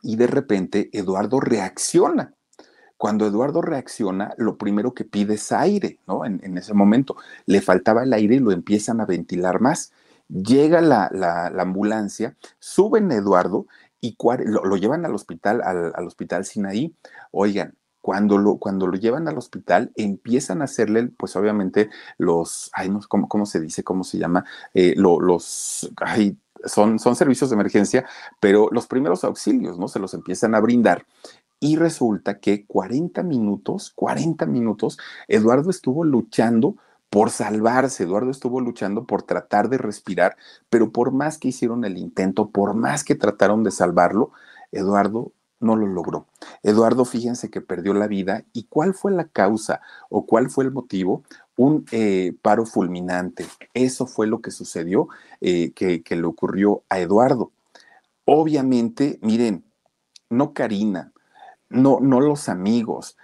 [0.02, 2.34] y de repente Eduardo reacciona.
[2.98, 6.26] Cuando Eduardo reacciona, lo primero que pide es aire, ¿no?
[6.26, 7.16] En, ese momento
[7.46, 9.92] le faltaba el aire y lo empiezan a ventilar más.
[10.30, 13.68] Llega la, ambulancia, suben a Eduardo
[14.02, 16.96] y lo, llevan al hospital, al, hospital Sinaí.
[17.32, 22.90] Oigan, cuando lo, cuando lo llevan al hospital, empiezan a hacerle, pues obviamente, los, ay,
[22.90, 23.84] no, ¿cómo, cómo se dice?
[23.84, 24.44] ¿Cómo se llama?
[24.74, 28.06] Eh, los, ay, son, son servicios de emergencia,
[28.40, 29.88] pero los primeros auxilios, ¿no?
[29.88, 31.06] Se los empiezan a brindar.
[31.60, 34.98] Y resulta que 40 minutos, 40 minutos,
[35.28, 36.76] Eduardo estuvo luchando
[37.10, 40.36] por salvarse, Eduardo estuvo luchando por tratar de respirar,
[40.70, 44.32] pero por más que hicieron el intento, por más que trataron de salvarlo,
[44.72, 46.28] Eduardo no lo logró.
[46.64, 48.44] Eduardo, fíjense que perdió la vida.
[48.54, 51.24] ¿Y cuál fue la causa o cuál fue el motivo?
[51.58, 53.46] Un eh, paro fulminante.
[53.74, 55.10] Eso fue lo que sucedió,
[55.42, 57.52] eh, que, que, le ocurrió a Eduardo.
[58.24, 59.66] Obviamente, miren,
[60.30, 61.12] no Karina,
[61.70, 63.18] no, no los amigos,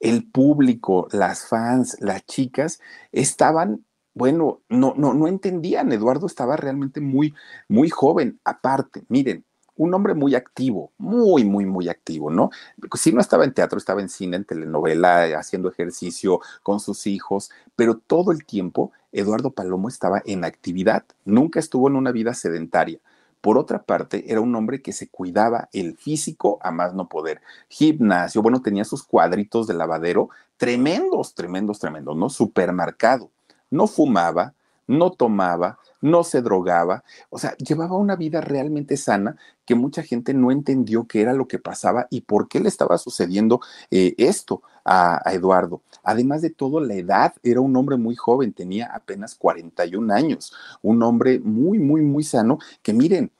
[0.00, 2.80] el público, las fans, las chicas,
[3.10, 3.84] estaban
[4.18, 5.92] bueno, no, no, no entendían.
[5.92, 7.34] Eduardo estaba realmente muy,
[7.68, 8.40] muy joven.
[8.44, 9.44] Aparte, miren,
[9.78, 12.50] un hombre muy activo, muy, muy, muy activo, ¿no?
[12.94, 17.50] Si no estaba en teatro, estaba en cine, en telenovela, haciendo ejercicio con sus hijos,
[17.76, 22.98] pero todo el tiempo Eduardo Palomo estaba en actividad, nunca estuvo en una vida sedentaria.
[23.40, 27.40] Por otra parte, era un hombre que se cuidaba el físico a más no poder.
[27.68, 32.28] Gimnasio, bueno, tenía sus cuadritos de lavadero tremendos, tremendos, tremendos, ¿no?
[32.30, 33.30] Supermercado.
[33.70, 34.54] No fumaba,
[34.88, 40.34] no tomaba, no se drogaba, o sea, llevaba una vida realmente sana que mucha gente
[40.34, 43.60] no entendió qué era lo que pasaba y por qué le estaba sucediendo
[43.90, 45.82] eh, esto a, Eduardo.
[46.02, 51.02] Además de todo, la edad era un hombre muy joven, tenía apenas 41 años, un
[51.02, 53.30] hombre muy, muy, muy sano, que miren,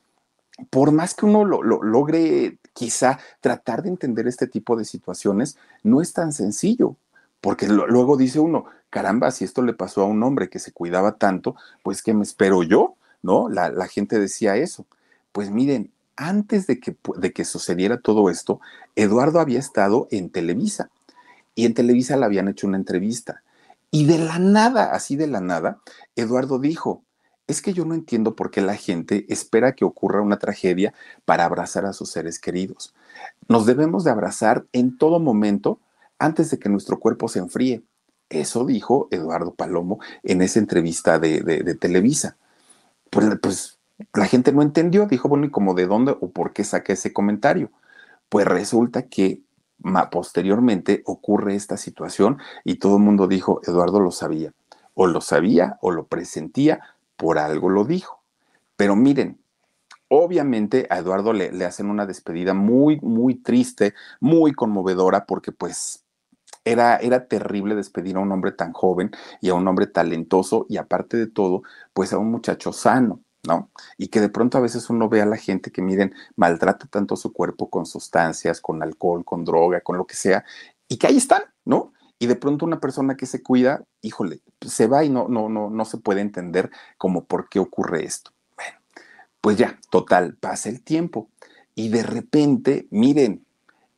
[0.70, 5.57] por más que uno lo, lo, logre quizá tratar de entender este tipo de situaciones,
[5.82, 6.96] no es tan sencillo,
[7.40, 11.16] porque luego dice uno, caramba, si esto le pasó a un hombre que se cuidaba
[11.16, 12.95] tanto, pues ¿qué me espero yo?
[13.22, 13.49] ¿No?
[13.49, 14.86] La, gente decía eso.
[15.32, 18.61] Pues miren, antes de que, de que sucediera todo esto,
[18.97, 20.91] Eduardo había estado en Televisa
[21.55, 23.43] y en Televisa le habían hecho una entrevista.
[23.91, 25.80] Y de la nada, así de la nada,
[26.14, 27.03] Eduardo dijo,
[27.49, 30.93] es que yo no entiendo por qué la gente espera que ocurra una tragedia
[31.24, 32.95] para abrazar a sus seres queridos.
[33.49, 35.80] Nos debemos de abrazar en todo momento
[36.18, 37.82] antes de que nuestro cuerpo se enfríe.
[38.31, 42.37] Eso dijo Eduardo Palomo en esa entrevista de, Televisa.
[43.11, 43.79] Pues, pues,
[44.14, 47.12] la gente no entendió, dijo, bueno, ¿y cómo de dónde o por qué saqué ese
[47.12, 47.70] comentario?
[48.29, 49.41] Pues resulta que
[50.11, 54.53] posteriormente ocurre esta situación y todo el mundo dijo, Eduardo lo sabía,
[54.95, 56.81] o lo sabía o lo presentía,
[57.16, 58.22] por algo lo dijo.
[58.76, 59.41] Pero miren,
[60.09, 66.05] obviamente a Eduardo le, le hacen una despedida muy, muy triste, muy conmovedora, porque pues
[66.65, 70.77] era, era, terrible despedir a un hombre tan joven y a un hombre talentoso y
[70.77, 73.71] aparte de todo, pues a un muchacho sano, ¿no?
[73.97, 77.17] Y que de pronto a veces uno ve a la gente que, miren, maltrata tanto
[77.17, 80.45] su cuerpo con sustancias, con alcohol, con droga, con lo que sea,
[80.89, 81.93] y que ahí están, ¿no?
[82.19, 85.71] Y de pronto una persona que se cuida, híjole, se va y no, no, no,
[85.71, 88.33] no se puede entender como por qué ocurre esto.
[88.57, 88.79] Bueno,
[89.41, 91.31] pues ya, total, pasa el tiempo.
[91.77, 93.47] Y de repente, miren,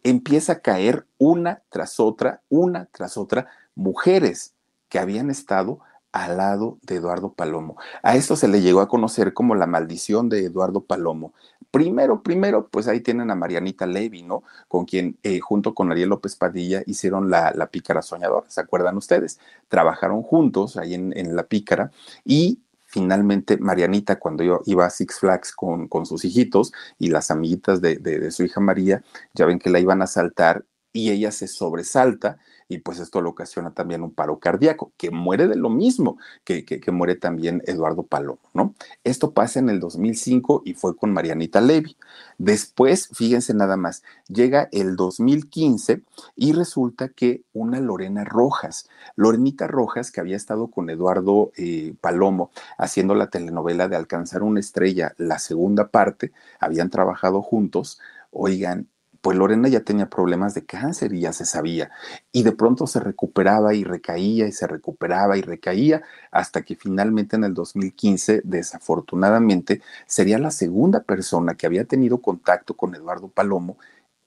[0.05, 4.55] empieza a caer una tras otra, una tras otra, mujeres
[4.89, 5.81] que habían estado
[6.13, 7.77] al lado de Eduardo Palomo.
[8.03, 11.33] A esto se le llegó a conocer como la maldición de Eduardo Palomo.
[11.71, 14.43] Primero, primero, pues ahí tienen a Marianita Levy, ¿no?
[14.67, 18.97] Con quien eh, junto con Ariel López Padilla hicieron la, la, pícara soñadora, ¿se acuerdan
[18.97, 19.39] ustedes?
[19.69, 21.93] Trabajaron juntos ahí en, en la pícara
[22.25, 22.59] y
[22.91, 27.81] finalmente Marianita, cuando yo iba a Six Flags con, con sus hijitos y las amiguitas
[27.81, 31.31] de, de, de, su hija María, ya ven que la iban a saltar y ella
[31.31, 32.39] se sobresalta
[32.71, 36.81] y pues esto le ocasiona también un paro cardíaco, que muere de lo mismo que,
[36.93, 38.75] muere también Eduardo Palomo, ¿no?
[39.03, 41.97] Esto pasa en el 2005 y fue con Marianita Levy.
[42.39, 46.03] Después, fíjense nada más, llega el 2015
[46.37, 52.53] y resulta que una Lorena Rojas, Lorenita Rojas, que había estado con Eduardo eh, Palomo
[52.79, 57.99] haciendo la telenovela de Alcanzar una estrella, la segunda parte, habían trabajado juntos,
[58.31, 58.87] oigan,
[59.21, 61.91] pues Lorena ya tenía problemas de cáncer y ya se sabía.
[62.33, 67.37] Y de pronto se recuperaba y recaía y se recuperaba y recaía hasta que finalmente
[67.37, 73.77] en el 2015, desafortunadamente, sería la segunda persona que había tenido contacto con Eduardo Palomo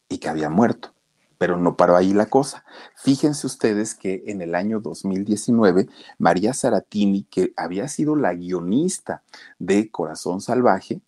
[0.09, 0.93] y que había muerto.
[1.39, 2.63] Pero no paró ahí la cosa.
[2.95, 5.89] Fíjense ustedes que en el año 2019,
[6.19, 9.23] María Saratini, que había sido la guionista
[9.59, 11.01] de Corazón Salvaje,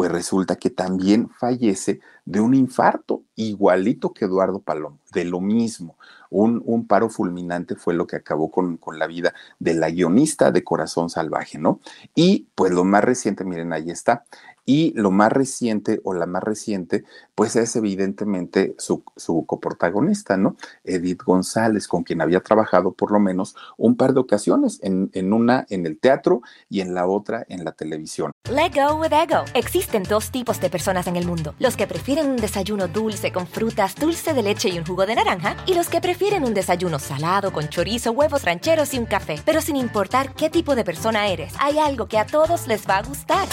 [0.00, 5.98] pues resulta que también fallece de un infarto, igualito que Eduardo Palomo, de lo mismo.
[6.30, 10.52] Un, un paro fulminante fue lo que acabó con, con, la vida de la guionista
[10.52, 11.80] de Corazón Salvaje, ¿no?
[12.14, 14.24] Y pues lo más reciente, miren, ahí está.
[14.72, 17.02] Y lo más reciente o la más reciente,
[17.34, 20.54] pues es evidentemente su, su coprotagonista, ¿no?
[20.84, 25.32] Edith González, con quien había trabajado por lo menos un par de ocasiones, en, en
[25.32, 28.30] una en el teatro y en la otra en la televisión.
[28.48, 29.44] Let go with ego.
[29.54, 33.48] Existen dos tipos de personas en el mundo: los que prefieren un desayuno dulce con
[33.48, 37.00] frutas, dulce de leche y un jugo de naranja, y los que prefieren un desayuno
[37.00, 39.34] salado con chorizo, huevos rancheros y un café.
[39.44, 42.98] Pero sin importar qué tipo de persona eres, hay algo que a todos les va
[42.98, 43.48] a gustar.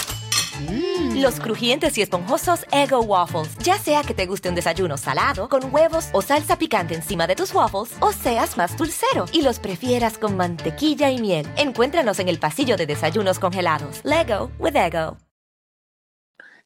[0.60, 1.20] Mm.
[1.20, 3.56] Los crujientes y esponjosos Ego Waffles.
[3.58, 7.36] Ya sea que te guste un desayuno salado, con huevos o salsa picante encima de
[7.36, 11.46] tus waffles, o seas más dulcero y los prefieras con mantequilla y miel.
[11.56, 14.00] Encuéntranos en el pasillo de desayunos congelados.
[14.04, 15.16] Lego with Ego.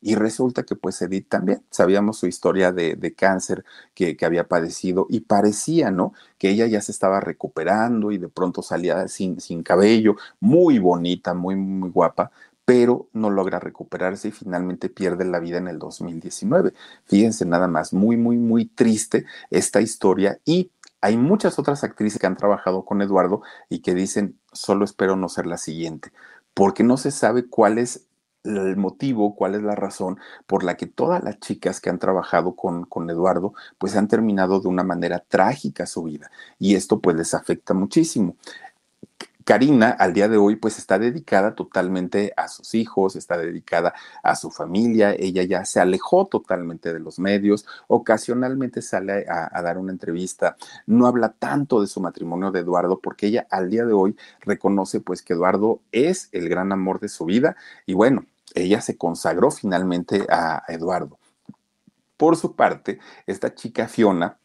[0.05, 3.65] Y resulta que pues Edith también, sabíamos su historia de, cáncer
[3.95, 6.13] que, había padecido y parecía, ¿no?
[6.39, 11.35] Que ella ya se estaba recuperando y de pronto salía sin, sin cabello, muy bonita,
[11.35, 12.33] muy, muy guapa,
[12.65, 16.73] pero no logra recuperarse y finalmente pierde la vida en el 2019.
[17.07, 22.27] Fíjense nada más, muy, muy, muy triste esta historia y hay muchas otras actrices que
[22.27, 26.13] han trabajado con Eduardo y que dicen, solo espero no ser la siguiente,
[26.55, 28.07] porque no se sabe cuál es
[28.45, 32.57] el motivo, cuál es la razón por la que todas las chicas que han trabajado
[32.57, 36.31] con, con, Eduardo, pues han terminado de una manera trágica su vida.
[36.59, 38.37] Y esto pues les afecta muchísimo.
[39.53, 43.93] Karina al día de hoy pues está dedicada totalmente a sus hijos, está dedicada
[44.23, 49.77] a su familia, ella ya se alejó totalmente de los medios, ocasionalmente sale a, dar
[49.77, 53.93] una entrevista, no habla tanto de su matrimonio de Eduardo porque ella al día de
[53.93, 58.25] hoy reconoce pues que Eduardo es el gran amor de su vida y bueno,
[58.55, 61.19] ella se consagró finalmente a Eduardo.
[62.17, 64.39] Por su parte, esta chica Fiona,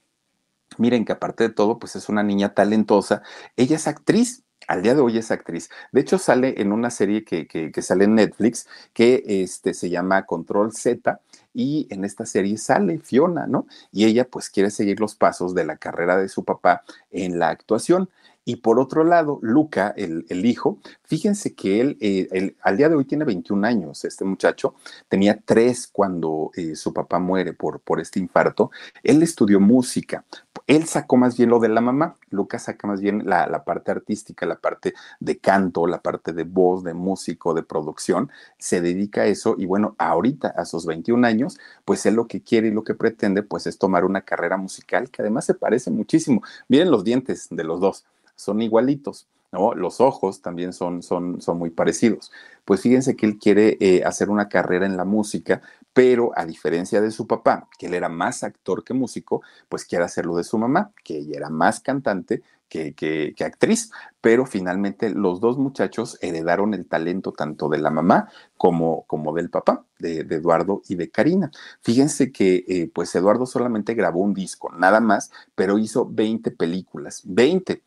[0.78, 3.22] miren que aparte de todo, pues es una niña talentosa,
[3.56, 5.70] ella es actriz, al día de hoy es actriz.
[5.92, 10.26] De hecho, sale en una serie que, que, sale en Netflix que este, se llama
[10.26, 11.20] Control Z
[11.54, 13.66] y en esta serie sale Fiona, ¿no?
[13.92, 17.50] Y ella pues quiere seguir los pasos de la carrera de su papá en la
[17.50, 18.10] actuación.
[18.48, 23.04] Y por otro lado, Luca, el, hijo, fíjense que él, eh, al día de hoy
[23.04, 24.76] tiene 21 años, este muchacho,
[25.10, 28.72] tenía tres cuando eh, su papá muere por, por este infarto.
[29.04, 30.24] Él estudió música,
[30.68, 33.92] él sacó más bien lo de la mamá, Luca saca más bien la, la, parte
[33.92, 39.22] artística, la parte de canto, la parte de voz, de músico, de producción, se dedica
[39.22, 42.72] a eso y bueno, ahorita a sus 21 años, pues él lo que quiere y
[42.72, 46.44] lo que pretende pues es tomar una carrera musical que además se parece muchísimo.
[46.68, 48.06] Miren los dientes de los dos
[48.36, 49.74] son igualitos, ¿no?
[49.74, 52.32] Los ojos también son, son, son muy parecidos.
[52.66, 55.62] Pues fíjense que él quiere eh, hacer una carrera en la música,
[55.94, 60.06] pero a diferencia de su papá, que él era más actor que músico, pues quiere
[60.06, 63.92] hacerlo de su mamá, que ella era más cantante que, que, actriz,
[64.22, 69.50] pero finalmente los dos muchachos heredaron el talento tanto de la mamá como, como del
[69.50, 71.52] papá, de, Eduardo y de Karina.
[71.82, 77.22] Fíjense que eh, pues Eduardo solamente grabó un disco, nada más, pero hizo 20 películas,
[77.26, 77.82] 20.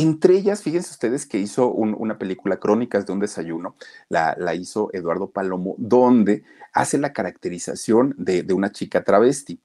[0.00, 3.74] Entre ellas, fíjense ustedes que hizo una película, Crónicas de un Desayuno,
[4.08, 9.58] la, hizo Eduardo Palomo, donde hace la caracterización de, una chica travesti.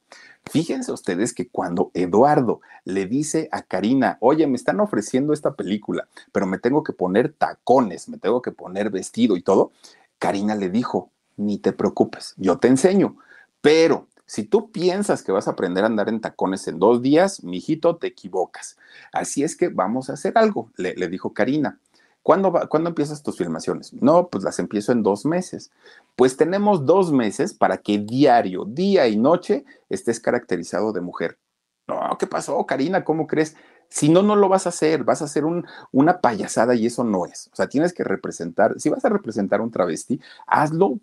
[0.50, 6.08] Fíjense ustedes que cuando Eduardo le dice a Karina, oye, me están ofreciendo esta película,
[6.32, 9.72] pero me tengo que poner tacones, me tengo que poner vestido y todo,
[10.18, 13.18] Karina le dijo, ni te preocupes, yo te enseño,
[13.62, 17.43] pero si tú piensas que vas a aprender a andar en tacones en dos días,
[17.43, 18.78] mijito, te equivocas.
[19.11, 21.80] Así es que vamos a hacer algo, le, dijo Karina.
[22.21, 23.91] ¿Cuándo, ¿Cuándo, empiezas tus filmaciones?
[23.93, 25.71] No, pues las empiezo en dos meses.
[26.15, 31.38] Pues tenemos dos meses para que diario, día y noche, estés caracterizado de mujer.
[31.86, 33.03] No, ¿qué pasó, Karina?
[33.03, 33.57] ¿Cómo crees?
[33.89, 37.03] Si no, no lo vas a hacer, vas a hacer un, una payasada y eso
[37.03, 37.49] no es.
[37.51, 40.99] O sea, tienes que representar, si vas a representar un travesti, hazlo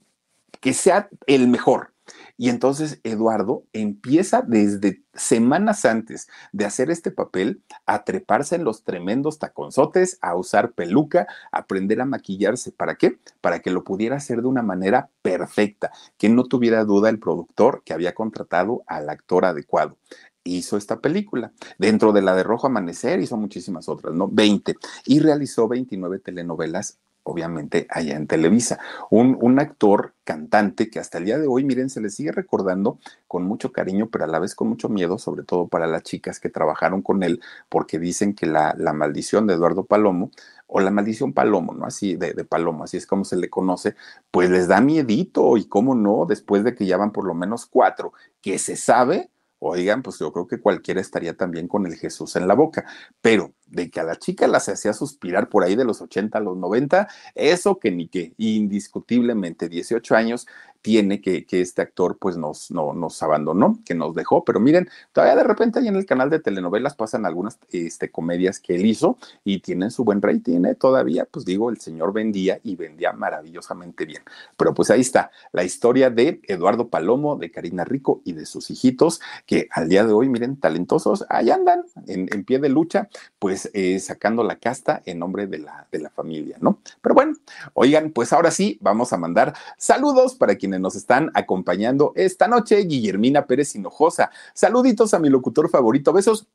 [0.60, 1.92] que sea el mejor.
[2.36, 8.84] Y entonces Eduardo empieza desde semanas antes de hacer este papel a treparse en los
[8.84, 12.72] tremendos taconzotes, a usar peluca, a aprender a maquillarse.
[12.72, 13.18] ¿Para qué?
[13.40, 17.82] Para que lo pudiera hacer de una manera perfecta, que no tuviera duda el productor
[17.84, 19.96] que había contratado al actor adecuado
[20.42, 21.52] hizo esta película.
[21.78, 24.28] Dentro de la de Rojo Amanecer hizo muchísimas otras, ¿no?
[24.28, 24.74] 20.
[25.04, 28.78] Y realizó 29 telenovelas obviamente allá en Televisa.
[29.10, 32.98] Un, un, actor, cantante, que hasta el día de hoy, miren, se le sigue recordando
[33.26, 36.40] con mucho cariño, pero a la vez con mucho miedo, sobre todo para las chicas
[36.40, 40.30] que trabajaron con él, porque dicen que la, la maldición de Eduardo Palomo,
[40.66, 41.84] o la maldición Palomo, ¿no?
[41.84, 43.96] Así de, de, Palomo, así es como se le conoce,
[44.30, 47.66] pues les da miedito, y cómo no, después de que ya van por lo menos
[47.66, 52.36] cuatro, que se sabe, oigan, pues yo creo que cualquiera estaría también con el Jesús
[52.36, 52.86] en la boca,
[53.20, 56.40] pero de que a la chica las hacía suspirar por ahí de los 80 a
[56.40, 60.46] los 90, eso que ni que, indiscutiblemente, 18 años
[60.82, 64.88] tiene que, que este actor pues nos, no, nos abandonó, que nos dejó, pero miren,
[65.12, 68.86] todavía de repente ahí en el canal de telenovelas pasan algunas este, comedias que él
[68.86, 70.74] hizo y tienen su buen rating, ¿eh?
[70.74, 74.22] todavía, pues digo, el señor vendía y vendía maravillosamente bien.
[74.56, 78.70] Pero pues ahí está la historia de Eduardo Palomo, de Karina Rico y de sus
[78.70, 83.08] hijitos, que al día de hoy, miren, talentosos, ahí andan en, en pie de lucha,
[83.38, 86.80] pues eh, sacando la casta en nombre de la, de la familia, ¿no?
[87.00, 87.36] Pero bueno,
[87.74, 92.76] oigan, pues ahora sí, vamos a mandar saludos para quienes nos están acompañando esta noche,
[92.84, 94.30] Guillermina Pérez Hinojosa.
[94.54, 96.46] Saluditos a mi locutor favorito, besos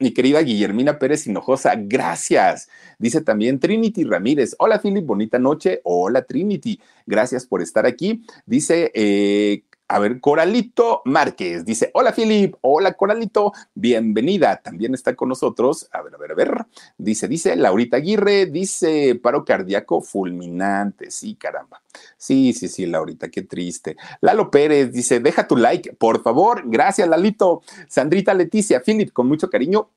[0.00, 2.68] Mi querida Guillermina Pérez Hinojosa, gracias.
[2.98, 4.54] Dice también Trinity Ramírez.
[4.58, 5.80] Hola, Philip, bonita noche.
[5.84, 6.80] Hola, Trinity.
[7.06, 8.24] Gracias por estar aquí.
[8.46, 15.28] Dice eh, a ver, Coralito Márquez dice, hola Filip, hola Coralito, bienvenida, también está con
[15.28, 16.66] nosotros, a ver, a ver, a ver,
[16.96, 21.82] dice, dice Laurita Aguirre, dice paro cardíaco fulminante, sí, caramba,
[22.16, 23.96] sí, sí, sí, Laurita, qué triste.
[24.20, 27.62] Lalo Pérez dice, deja tu like, por favor, gracias Lalito.
[27.88, 29.90] Sandrita Leticia, Filip, con mucho cariño,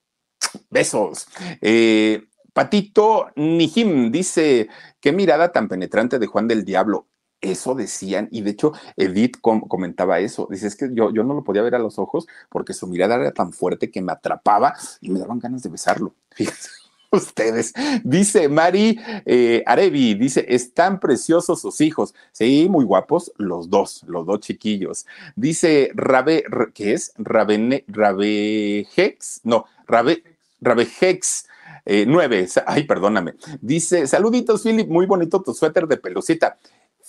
[0.72, 1.28] besos.
[1.62, 4.70] Eh, Patito Nijim dice,
[5.00, 7.06] qué mirada tan penetrante de Juan del Diablo
[7.44, 11.44] eso decían, y de hecho Edith comentaba eso, dice, es que yo, yo no lo
[11.44, 15.10] podía ver a los ojos porque su mirada era tan fuerte que me atrapaba y
[15.10, 16.14] me daban ganas de besarlo.
[16.32, 16.70] Fíjense
[17.14, 17.74] ustedes.
[18.04, 22.14] Dice Mari eh, Arevi, dice, están preciosos sus hijos.
[22.32, 25.06] Sí, muy guapos los dos, los dos chiquillos.
[25.36, 27.14] Dice Rabe, ¿qué es?
[27.18, 30.24] Rabene, Rabejex, no, Rabe,
[30.62, 31.48] Rabejex.
[31.86, 33.34] Eh, nueve, ay, perdóname.
[33.62, 36.58] Dice, saluditos, Philip, muy bonito tu suéter de pelucita.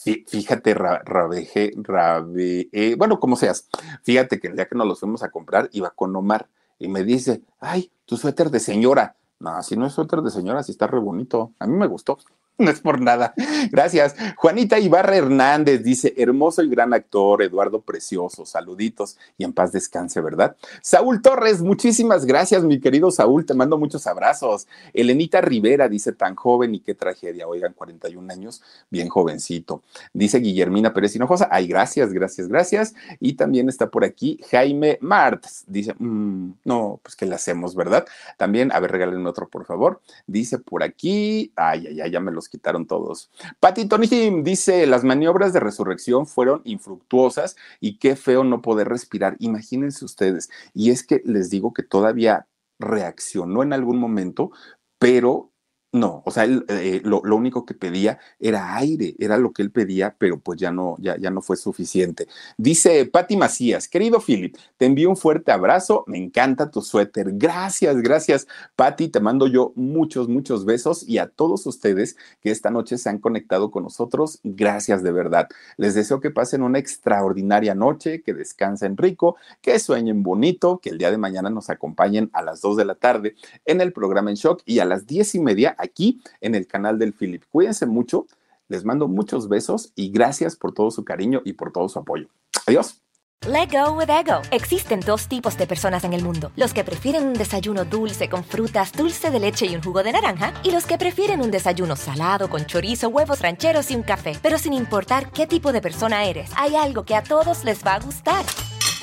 [0.04, 3.68] Fíjate, Rabeje, Rabe, eh, bueno, como seas,
[4.02, 6.48] fíjate que el día que nos los fuimos a comprar iba con Omar
[6.78, 9.16] y me dice, ay, tu suéter de señora.
[9.40, 11.52] No, si no es suéter de señora, si está re bonito.
[11.58, 12.18] A mí me gustó.
[12.58, 13.34] No es por nada.
[13.72, 14.14] Gracias.
[14.36, 20.20] Juanita Ibarra Hernández dice, hermoso y gran actor, Eduardo Precioso, saluditos y en paz descanse,
[20.20, 20.56] ¿verdad?
[20.80, 24.68] Saúl Torres, muchísimas gracias, mi querido Saúl, te mando muchos abrazos.
[24.92, 29.82] Elenita Rivera dice, tan joven y qué tragedia, oigan, 41 años, bien jovencito.
[30.12, 32.94] Dice Guillermina Pérez Hinojosa, ay, gracias, gracias, gracias.
[33.18, 38.06] Y también está por aquí Jaime Martz, dice, mm, no, pues que le hacemos, ¿verdad?
[38.36, 40.00] También, a ver, regálenme otro, por favor.
[40.28, 43.30] Dice por aquí, ay, ay, ay, ya me quitaron todos.
[43.60, 44.06] Patty Tony
[44.42, 49.36] dice, las maniobras de resurrección fueron infructuosas y qué feo no poder respirar.
[49.38, 50.50] Imagínense ustedes.
[50.74, 52.46] Y es que les digo que todavía
[52.78, 54.50] reaccionó en algún momento,
[54.98, 55.50] pero
[55.94, 59.70] no, o sea, él, eh, lo, único que pedía era aire, era lo que él
[59.70, 62.26] pedía, pero pues ya no, ya, ya no fue suficiente.
[62.58, 67.30] Dice Patti Macías, querido Philip, te envío un fuerte abrazo, me encanta tu suéter.
[67.34, 72.70] Gracias, gracias, Patti, te mando yo muchos, muchos besos y a todos ustedes que esta
[72.70, 75.46] noche se han conectado con nosotros, gracias de verdad.
[75.76, 80.98] Les deseo que pasen una extraordinaria noche, que descansen rico, que sueñen bonito, que el
[80.98, 84.36] día de mañana nos acompañen a las 2 de la tarde en el programa En
[84.36, 87.44] Shock y a las diez y media aquí en el canal del Philip.
[87.50, 88.26] Cuídense mucho,
[88.68, 92.28] les mando muchos besos y gracias por todo su cariño y por todo su apoyo.
[92.66, 93.00] Adiós.
[93.46, 94.40] Let go with ego.
[94.52, 98.42] Existen dos tipos de personas en el mundo: los que prefieren un desayuno dulce con
[98.42, 101.94] frutas, dulce de leche y un jugo de naranja, y los que prefieren un desayuno
[101.94, 104.38] salado con chorizo, huevos rancheros y un café.
[104.42, 107.96] Pero sin importar qué tipo de persona eres, hay algo que a todos les va
[107.96, 108.46] a gustar.